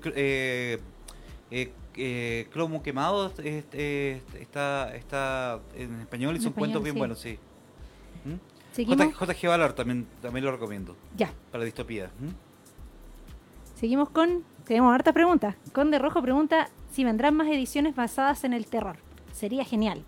[1.52, 6.96] eh, eh, Cromo Quemado eh, eh, está, está en español y En son cuentos bien
[6.96, 7.00] sí.
[7.00, 7.40] buenos, sí.
[8.26, 8.36] ¿Mm?
[8.78, 12.12] JG Ballard también, también lo recomiendo ya, para distopía.
[12.20, 12.52] ¿Mm?
[13.82, 15.56] seguimos con, tenemos hartas preguntas.
[15.74, 18.98] Conde Rojo pregunta si vendrán más ediciones basadas en el terror.
[19.34, 20.04] Sería genial.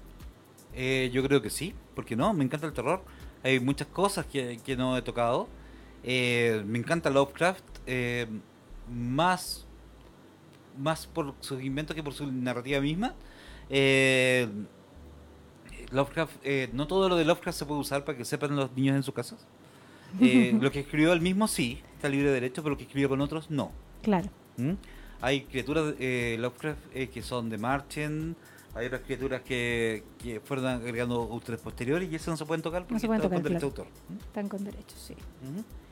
[0.75, 3.01] Eh, yo creo que sí, porque no, me encanta el terror.
[3.43, 5.47] Hay muchas cosas que, que no he tocado.
[6.03, 8.27] Eh, me encanta Lovecraft, eh,
[8.91, 9.65] más,
[10.77, 13.13] más por sus inventos que por su narrativa misma.
[13.69, 14.47] Eh,
[15.91, 18.95] Lovecraft, eh, no todo lo de Lovecraft se puede usar para que sepan los niños
[18.95, 19.45] en sus casas.
[20.19, 23.09] Eh, lo que escribió él mismo sí, está libre de derecho, pero lo que escribió
[23.09, 23.71] con otros no.
[24.01, 24.29] Claro.
[24.57, 24.73] ¿Mm?
[25.21, 28.35] Hay criaturas eh, Lovecraft eh, que son de Marchen,
[28.75, 32.85] hay otras criaturas que, que fueron agregando autores posteriores y eso no se pueden tocar
[32.85, 33.89] porque se pueden está tocar, con derecho claro.
[33.89, 34.25] autor.
[34.27, 35.13] Están con derechos, sí.
[35.13, 35.82] ¿Mm?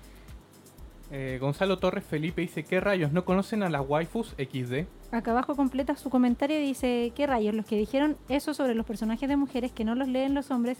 [1.14, 4.86] Eh, Gonzalo Torres Felipe dice, ¿qué rayos no conocen a las waifus XD?
[5.12, 7.53] Acá abajo completa su comentario y dice, ¿qué rayos?
[7.53, 10.78] Los que dijeron eso sobre los personajes de mujeres que no los leen los hombres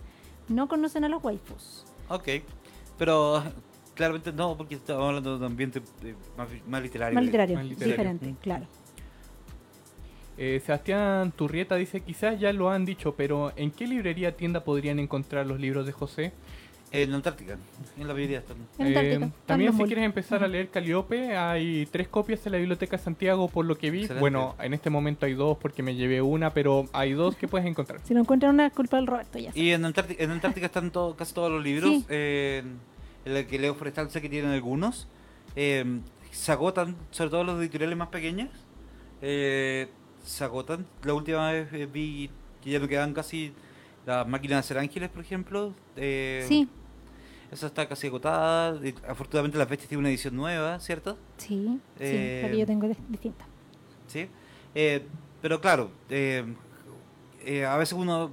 [0.48, 1.86] no conocen a los waifus.
[2.08, 2.30] Ok,
[2.98, 3.44] pero
[3.94, 7.16] claramente no, porque estamos hablando de un ambiente eh, más, más literario.
[7.16, 7.94] Más literario, Más literario.
[7.94, 8.36] diferente, Mm.
[8.42, 8.66] claro.
[10.38, 14.98] Eh, Sebastián Turrieta dice, quizás ya lo han dicho, pero ¿en qué librería tienda podrían
[14.98, 16.32] encontrar los libros de José?
[16.94, 17.58] En Antártica,
[17.98, 18.44] en la mayoría
[18.80, 23.04] Eh, también si quieres empezar a leer Caliope, hay tres copias en la Biblioteca de
[23.04, 24.00] Santiago por lo que vi.
[24.00, 24.20] Excelente.
[24.20, 27.66] Bueno, en este momento hay dos porque me llevé una, pero hay dos que puedes
[27.66, 28.02] encontrar.
[28.06, 29.52] Si no encuentran una, es culpa del Roberto, ya.
[29.56, 31.90] Y en Antártica, en Antártica están todo- casi todos los libros.
[31.90, 32.06] Sí.
[32.10, 32.64] eh,
[33.24, 35.08] en el que Leo Forestal sé que tienen algunos.
[35.56, 35.86] eh,
[36.32, 38.50] se agotan, sobre todo los editoriales más pequeñas.
[39.22, 39.88] eh,
[40.24, 40.86] se agotan.
[41.04, 42.30] La última vez vi
[42.62, 43.54] que ya no quedan casi
[44.06, 45.74] las máquinas de hacer ángeles, por ejemplo.
[45.96, 46.68] eh, Sí,
[47.52, 48.80] Esa está casi agotada.
[48.86, 51.18] y afortunadamente las bestias tiene una edición nueva, ¿cierto?
[51.38, 53.46] sí, Eh, sí, la que yo tengo es distinta.
[54.08, 54.28] ¿sí?
[54.74, 55.06] Eh,
[55.42, 56.46] pero claro, eh,
[57.44, 58.32] eh, a veces uno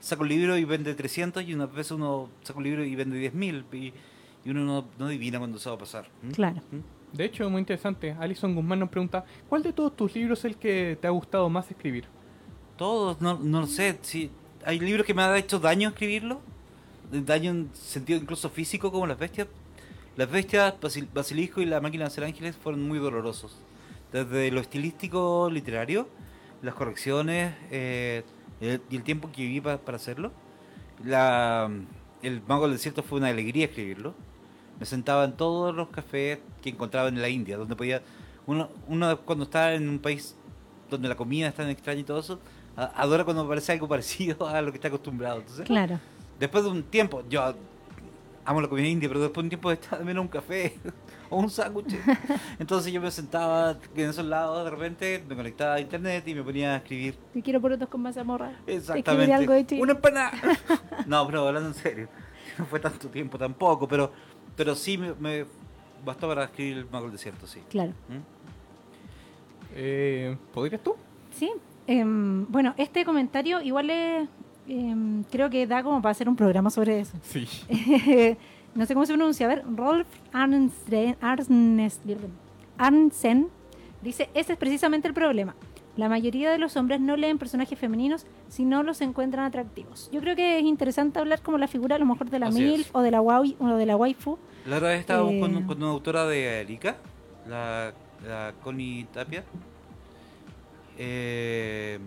[0.00, 3.18] saca un libro y vende 300 y unas veces uno saca un libro y vende
[3.32, 3.92] 10.000 y,
[4.44, 6.06] y uno no, no adivina cuándo se va a pasar.
[6.22, 6.32] ¿m?
[6.32, 6.60] Claro.
[6.72, 6.82] ¿m?
[7.12, 8.14] De hecho, muy interesante.
[8.20, 11.48] Alison Guzmán nos pregunta, ¿cuál de todos tus libros es el que te ha gustado
[11.48, 12.04] más escribir?
[12.76, 13.98] Todos, no, no lo sé.
[14.02, 14.30] Si
[14.64, 16.40] hay libros que me han hecho daño escribirlo,
[17.10, 19.48] daño en sentido incluso físico como Las Bestias.
[20.16, 23.56] Las Bestias, Basil- Basilisco y La Máquina de hacer ángeles fueron muy dolorosos.
[24.12, 26.08] Desde lo estilístico literario,
[26.62, 28.24] las correcciones eh,
[28.60, 30.32] el- y el tiempo que viví pa- para hacerlo.
[31.04, 31.70] La,
[32.22, 34.14] el Mago del Desierto fue una alegría escribirlo.
[34.80, 38.02] Me sentaba en todos los cafés que encontraba en la India, donde podía...
[38.46, 40.34] Uno, uno cuando está en un país
[40.90, 42.40] donde la comida es tan extraña y todo eso,
[42.76, 45.40] adora cuando aparece algo parecido a lo que está acostumbrado.
[45.40, 46.00] Entonces, Claro.
[46.38, 47.54] Después de un tiempo, yo
[48.44, 50.74] amo la comida india, pero después de un tiempo de estar menos un café
[51.30, 51.96] o un sándwich.
[52.58, 56.42] Entonces yo me sentaba en esos lados, de repente me conectaba a internet y me
[56.42, 57.16] ponía a escribir.
[57.34, 58.52] Te quiero porotos con mazamorra.
[58.66, 59.34] Exactamente.
[59.34, 59.82] Algo de Chile.
[59.82, 60.32] Una empanada.
[61.06, 62.08] no, pero hablando en serio.
[62.58, 64.12] No fue tanto tiempo tampoco, pero,
[64.56, 65.44] pero sí me, me
[66.04, 67.60] bastó para escribir el Mago del Desierto, sí.
[67.68, 67.92] Claro.
[68.08, 68.38] ¿Mm?
[69.74, 70.96] Eh, ¿Podrías tú?
[71.32, 71.52] Sí.
[71.86, 74.28] Em, bueno, este comentario igual es,
[74.68, 77.16] em, creo que da como para hacer un programa sobre eso.
[77.22, 77.46] Sí.
[78.74, 79.46] no sé cómo se pronuncia.
[79.46, 80.06] A ver, Rolf
[82.78, 83.48] Arnsen,
[84.02, 85.54] dice, ese es precisamente el problema.
[85.96, 90.08] La mayoría de los hombres no leen personajes femeninos si no los encuentran atractivos.
[90.12, 92.60] Yo creo que es interesante hablar como la figura a lo mejor de la Así
[92.60, 92.90] MILF es.
[92.92, 94.38] o de la, wai- o de la waifu.
[94.66, 95.40] La otra vez estábamos Eh.
[95.40, 96.98] con, con una autora de Arica,
[97.48, 97.92] la,
[98.28, 99.42] la Connie Tapia.
[100.96, 101.98] Eh,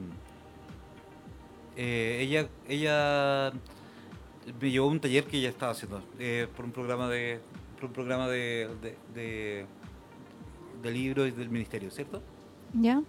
[1.84, 3.52] eh, ella, ella
[4.62, 7.40] me llevó a un taller que ella estaba haciendo eh, por un programa de
[7.76, 9.66] por un programa de, de, de,
[10.84, 12.22] de libros y del ministerio, ¿cierto?
[12.74, 13.02] ¿Ya?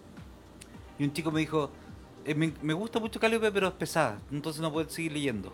[0.99, 1.71] Y un chico me dijo,
[2.25, 5.53] eh, me, me gusta mucho Calliope, pero es pesada, entonces no puedes seguir leyendo.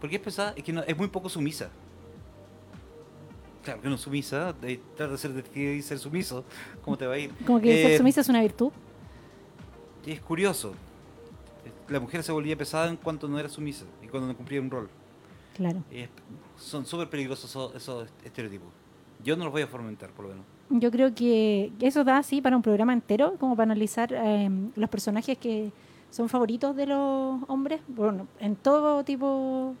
[0.00, 0.52] ¿Por qué es pesada?
[0.56, 1.70] Es que no- es muy poco sumisa.
[3.64, 6.44] Claro que no es sumisa, de, tratar de ser detective y ser sumiso,
[6.84, 7.32] ¿cómo te va a ir?
[7.46, 8.70] Como que Eh, ser sumisa es una virtud.
[10.06, 10.74] Es curioso.
[11.88, 14.70] La mujer se volvía pesada en cuanto no era sumisa y cuando no cumplía un
[14.70, 14.88] rol.
[15.56, 15.82] Claro.
[15.90, 16.08] Es-
[16.56, 18.68] son súper peligrosos esos, esos estereotipos.
[19.22, 20.44] Yo no los voy a fomentar, por lo menos.
[20.70, 24.88] Yo creo que eso da así para un programa entero, como para analizar eh, los
[24.90, 25.70] personajes que
[26.10, 29.74] son favoritos de los hombres, bueno, en todo tipo,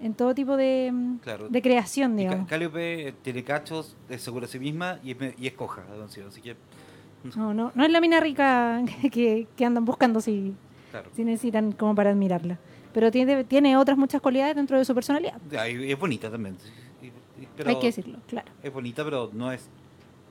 [0.00, 1.48] en todo tipo de, Claro.
[1.48, 2.48] de creación, digamos.
[2.48, 5.84] Calliope tiene cachos, es segura de sí misma y es, y es coja,
[6.26, 6.56] así que...
[7.36, 8.82] No, no, no es la mina rica
[9.12, 10.54] que, que andan buscando si,
[10.90, 11.10] Claro.
[11.14, 12.58] si necesitan como para admirarla.
[12.94, 15.38] Pero tiene, tiene otras muchas cualidades dentro de su personalidad.
[15.52, 16.56] Es bonita también.
[17.56, 18.50] Pero Hay que decirlo, claro.
[18.62, 19.68] Es bonita, pero no es,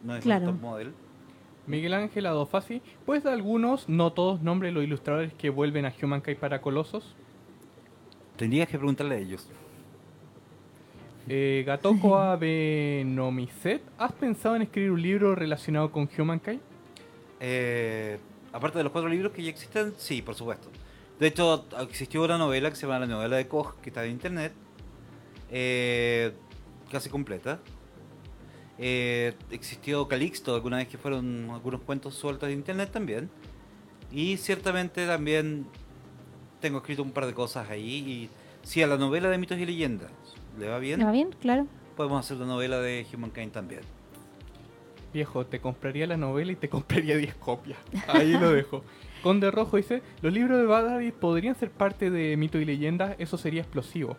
[0.03, 0.49] no es Claro.
[0.49, 0.93] un top model.
[1.67, 5.93] Miguel Ángel Adofasi, ¿puedes dar algunos, no todos, nombres de los ilustradores que vuelven a
[6.01, 7.15] Humankind para Colosos?
[8.37, 9.47] Tendrías que preguntarle a ellos.
[11.27, 16.59] Eh, Gatoko Abenomiset, ¿has pensado en escribir un libro relacionado con Humankind?
[17.39, 18.19] Eh,
[18.55, 20.69] aparte de los cuatro libros que ya existen, sí, por supuesto.
[21.19, 24.11] De hecho, existió una novela que se llama La novela de Koch, que está en
[24.11, 24.53] internet,
[25.51, 26.33] eh,
[26.91, 27.59] casi completa.
[28.77, 33.29] Eh, existió Calixto, alguna vez que fueron algunos cuentos sueltos de internet también.
[34.11, 35.65] Y ciertamente también
[36.59, 37.95] tengo escrito un par de cosas ahí.
[37.97, 38.29] Y
[38.63, 40.11] si a la novela de mitos y leyendas
[40.59, 41.31] le va bien, ¿Le va bien?
[41.41, 41.67] Claro.
[41.95, 43.81] podemos hacer la novela de Humankind también.
[45.15, 47.79] Viejo, te compraría la novela y te compraría 10 copias.
[48.09, 48.83] Ahí lo dejo.
[49.23, 53.37] Conde Rojo dice, los libros de Badadi podrían ser parte de mito y leyenda, eso
[53.37, 54.17] sería explosivo.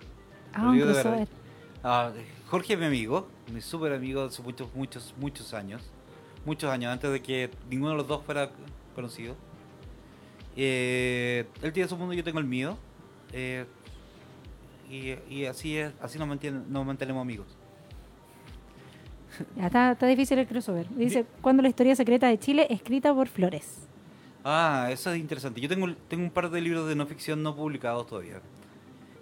[0.55, 1.29] Ah, un.
[1.85, 2.13] Ah,
[2.49, 5.83] Jorge es mi amigo, mi súper amigo hace muchos, muchos, muchos años.
[6.47, 8.51] Muchos años antes de que ninguno de los dos fuera
[8.95, 9.37] conocido.
[10.57, 12.79] Eh, él tiene su mundo, yo tengo el mío.
[13.35, 13.67] Eh,
[14.89, 17.47] y, y así es, así nos, mantiene, nos mantenemos amigos.
[19.57, 20.87] Ya, está, está difícil el crossover.
[20.91, 23.87] Dice, ¿cuándo la historia secreta de Chile escrita por Flores?
[24.45, 25.61] Ah, eso es interesante.
[25.61, 28.41] Yo tengo, tengo un par de libros de no ficción no publicados todavía.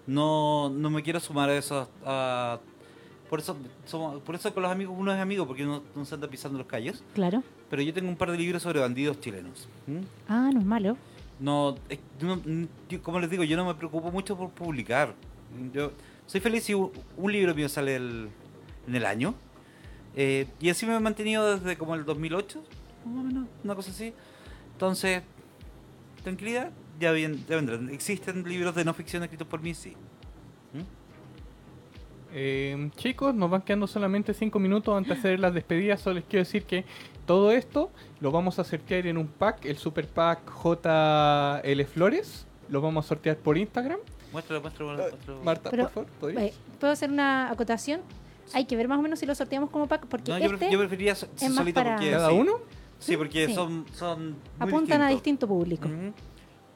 [0.07, 1.89] No, no me quiero sumar a eso.
[2.05, 2.59] a-
[3.31, 3.57] por eso
[3.87, 6.59] somos, por eso con los amigos uno es amigo, porque uno no se anda pisando
[6.59, 7.03] los callos.
[7.15, 7.43] Claro.
[7.71, 9.67] Pero yo tengo un par de libros sobre bandidos chilenos.
[9.87, 10.01] ¿Mm?
[10.29, 10.97] Ah, no es malo.
[11.41, 12.41] No, es- no-
[12.89, 15.15] yo- como les digo, yo no me preocupo mucho por publicar.
[15.73, 15.91] Yo
[16.27, 18.29] soy feliz si un, un libro mío sale el-
[18.87, 19.35] en el año.
[20.17, 22.63] Eh, y así me he mantenido desde como el 2008,
[23.07, 24.13] más o menos, una cosa así.
[24.73, 25.23] Entonces,
[26.23, 27.91] tranquilidad, ya, bien, ya vendrán.
[27.91, 29.91] Existen libros de no ficción escritos por mí, sí.
[30.73, 30.81] ¿Mm?
[32.37, 36.01] Eh, chicos, nos van quedando solamente 5 minutos antes de hacer las despedidas.
[36.01, 36.85] Solo les quiero decir que
[37.27, 37.91] todo esto
[38.21, 42.47] lo vamos a sortear en un pack, el super pack JL Flores.
[42.69, 43.99] Lo vamos a sortear por Instagram.
[44.33, 45.45] Muéstralo, muéstralo, muéstralo.
[45.45, 46.43] Marta, Pero, por favor, ¿podrías?
[46.43, 48.01] eh, ¿Puedo hacer una acotación?
[48.53, 50.71] Hay que ver más o menos si lo sorteamos como pack, porque No, yo, este
[50.71, 52.11] yo preferiría so- es más solito para- porque...
[52.11, 52.35] ¿Cada sí.
[52.37, 52.53] uno?
[52.99, 53.55] Sí, porque Sí.
[53.55, 54.37] son, son muy
[54.69, 55.11] apuntan a distintos.
[55.11, 55.89] distinto público.
[55.89, 56.13] Ujú.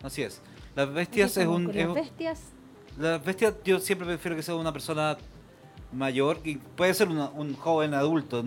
[0.03, 0.41] Así es.
[0.75, 1.71] Las bestias es un...
[1.71, 2.41] es las un- bestias.
[2.99, 5.17] Las bestias yo siempre prefiero que sea una persona
[5.93, 8.45] mayor, que puede ser una- un joven adulto,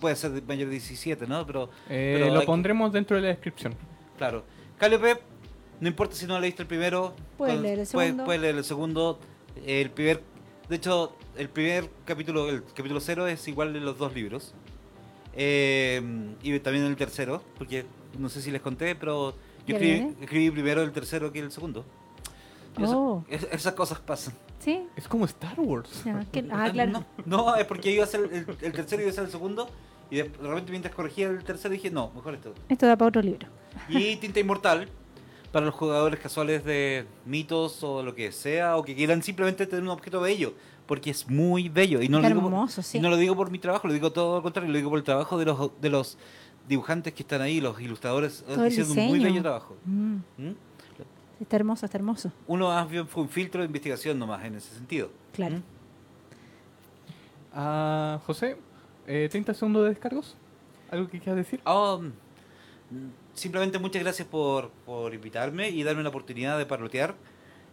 [0.00, 1.46] puede ser mayor de 17, ¿no?
[1.46, 3.74] Pero, Eh, pero lo pondremos dentro de la descripción.
[4.16, 4.44] Claro.
[4.78, 5.20] Calliope,
[5.80, 8.24] no importa si no leíste el primero, Puedes leer el segundo.
[8.24, 9.18] puedes leer el segundo.
[9.66, 10.22] El primer,
[10.70, 14.54] de hecho, el primer capítulo, el capítulo cero es igual de los dos libros.
[15.34, 16.00] Eh,
[16.42, 17.84] y también el tercero, porque
[18.18, 19.34] no sé si les conté, pero
[19.66, 21.84] yo escribí, escribí primero el tercero que el segundo.
[22.78, 23.24] Eso- Oh.
[23.28, 24.34] es- esas cosas pasan.
[24.60, 24.82] Sí.
[24.96, 26.02] Es como Star Wars.
[26.04, 26.92] Ya, que- ah, claro.
[26.92, 29.30] No, no, es porque iba a ser el, el tercero y iba a ser el
[29.30, 29.68] segundo.
[30.10, 32.54] Y de de repente mientras corregía el tercero dije, no, mejor esto.
[32.68, 33.46] Esto da para otro libro.
[33.88, 34.88] Y Tinta Inmortal,
[35.52, 39.82] para los jugadores casuales de mitos o lo que sea, o que quieran simplemente tener
[39.82, 40.54] un objeto bello,
[40.86, 42.00] porque es muy bello.
[42.02, 42.98] Y no, lo digo, por- Hermoso, sí.
[42.98, 44.98] y no lo digo por mi trabajo, lo digo todo lo contrario, lo digo por
[44.98, 46.18] el trabajo de los, de los
[46.68, 49.76] dibujantes que están ahí, los ilustradores, haciendo un muy bello trabajo.
[49.84, 50.54] Mm, ¿Mm?
[51.40, 52.30] está hermoso, está hermoso.
[52.46, 55.10] Uno más bien fue un filtro de investigación nomás en ese sentido.
[55.32, 55.56] Claro.
[55.56, 55.62] ¿Mm?
[57.52, 58.56] Ah, José,
[59.06, 60.36] eh, 30 segundos de descargos.
[60.90, 61.60] ¿Algo que quieras decir?
[61.64, 63.08] Oh, mm,
[63.40, 67.14] simplemente muchas gracias por, por invitarme y darme la oportunidad de parlotear.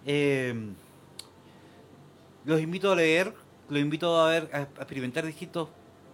[0.06, 0.56] Eh,
[2.46, 3.34] los invito a leer,
[3.70, 5.70] los invito a ver, a, experimentar distintos,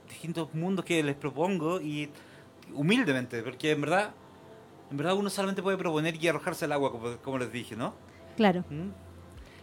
[0.10, 2.10] distintos mundos que les propongo y
[2.74, 4.12] humildemente, porque en verdad,
[4.90, 7.94] en verdad uno solamente puede proponer y arrojarse al agua, como, como les dije, ¿no?
[8.36, 8.66] Claro.
[8.70, 8.90] ¿Mm?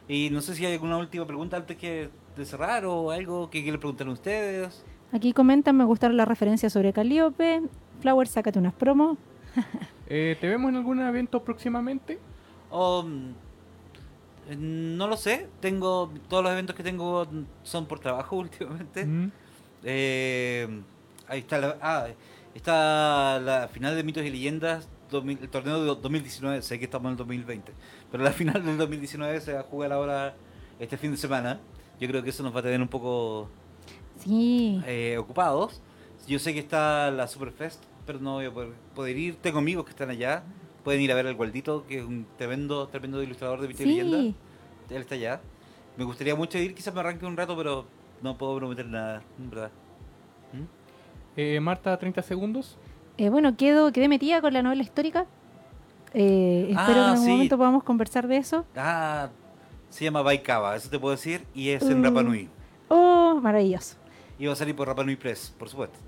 [0.08, 3.62] Y no sé si hay alguna última pregunta antes que de cerrar o algo que
[3.62, 4.84] quieren preguntar a ustedes.
[5.12, 7.62] Aquí comentan, me gustaron las referencias sobre Calíope.
[8.00, 9.18] Flower, sácate unas promos.
[10.12, 12.18] Eh, ¿Te vemos en algún evento próximamente?
[14.48, 15.48] Eh, no lo sé.
[15.60, 17.26] Tengo todos los eventos que tengo
[17.62, 19.04] son por trabajo últimamente.
[19.06, 19.30] Mm.
[19.84, 20.82] Eh,
[21.28, 22.08] ahí está la, ah,
[22.54, 26.62] está la final de mitos y leyendas, 2000 el torneo de 2019.
[26.62, 27.72] Sé que estamos en el 2020,
[28.10, 30.34] pero la final del 2019 se va a jugar ahora
[30.80, 31.60] este fin de semana.
[32.00, 33.48] Yo creo que eso nos va a tener un poco
[34.18, 34.82] Sí.
[34.86, 35.80] eh, ocupados.
[36.26, 39.36] Yo sé que está la Superfest, pero no voy a poder, poder ir.
[39.36, 40.42] Tengo amigos que están allá.
[40.84, 43.84] Pueden ir a ver al Gualdito, que es un tremendo, tremendo ilustrador de y Sí.
[43.84, 44.18] Leyenda.
[44.18, 44.36] Él
[45.02, 45.40] está allá.
[45.96, 47.84] Me gustaría mucho ir, quizás me arranque un rato, pero
[48.22, 49.70] no puedo prometer nada, en verdad.
[50.52, 50.64] ¿Mm?
[51.36, 52.78] Eh, Marta, 30 segundos.
[53.18, 55.26] Eh, bueno, quedo, quedé metida con la novela histórica.
[56.14, 57.30] Eh, espero Ah, que en algún sí.
[57.30, 58.64] momento podamos conversar de eso.
[58.76, 59.28] Ah,
[59.90, 62.04] se llama Baikaba, eso te puedo decir, y es en Mm.
[62.04, 62.48] Rapa Nui.
[62.88, 63.96] Oh, maravilloso.
[64.38, 65.98] Y va a salir por Rapa Nui Press, por supuesto.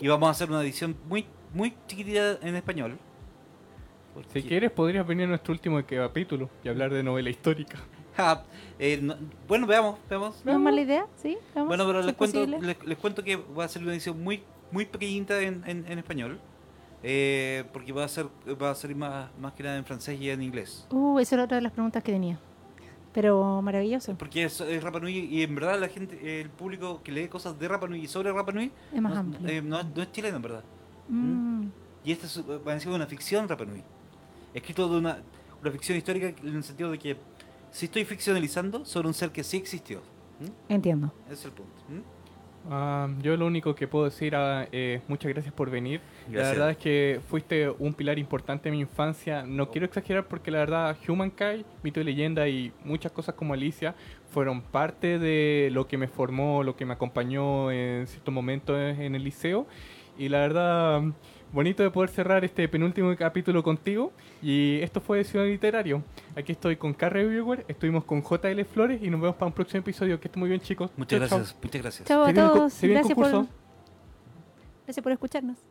[0.00, 2.98] Y vamos a hacer una edición muy, muy chiquitita en español.
[4.32, 7.78] Si quieres, podrías venir a nuestro último capítulo y hablar de novela histórica.
[8.18, 8.42] Ah,
[8.78, 9.14] eh, no-
[9.48, 10.44] bueno, veamos, veamos.
[10.44, 11.06] ¿No es mala idea?
[11.16, 11.38] ¿Sí?
[11.54, 14.22] Vamos, Bueno, pero les es cuento, les, les cuento que va a ser una edición
[14.22, 14.42] muy,
[14.72, 16.38] muy pequeñita en, en- en español.
[17.02, 18.26] eh, porque va a ser
[18.60, 20.86] va a salir más, más que nada en francés y en inglés.
[20.90, 22.38] Uh, esa era otra de las preguntas que tenía.
[23.12, 24.14] Pero maravilloso.
[24.16, 27.58] Porque es, es Rapa Nui y en verdad la gente, el público que lee cosas
[27.58, 29.48] de Rapa Nui y sobre Rapa Nui Es más no, amplio.
[29.48, 30.64] eh, no es- no es chileno en verdad.
[31.08, 31.66] Mm.
[32.04, 33.82] Y esta es, eh, ser una ficción Rapa Nui.
[34.54, 35.18] Escrito de una,
[35.60, 37.16] una ficción histórica en el sentido de que
[37.72, 39.98] si estoy ficcionalizando sobre un ser que sí existió.
[40.40, 40.72] ¿Mm?
[40.72, 41.12] Entiendo.
[41.26, 41.72] Ese es el punto.
[41.88, 42.19] ¿Mm?
[42.68, 46.00] Ah, yo lo único que puedo decir ah, es muchas gracias por venir.
[46.26, 46.50] La Gracias.
[46.52, 49.44] verdad es que fuiste un pilar importante en mi infancia.
[49.44, 53.94] No quiero exagerar porque la verdad Humankind, Mito y Leyenda y muchas cosas como Alicia
[54.30, 59.14] fueron parte de lo que me formó, lo que me acompañó en ciertos momentos en
[59.14, 59.66] el liceo.
[60.18, 61.02] Y la verdad,
[61.52, 64.12] bonito de poder cerrar este penúltimo capítulo contigo.
[64.42, 66.02] Y esto fue Ciudad Literario.
[66.36, 69.80] Aquí estoy con Carre Viewer, estuvimos con JL Flores y nos vemos para un próximo
[69.80, 70.20] episodio.
[70.20, 70.90] Que estén muy bien chicos.
[70.96, 72.08] Muchas gracias, muchas gracias.
[72.08, 72.74] Chao a todos.
[72.74, 73.48] por,
[74.86, 75.69] gracias por escucharnos.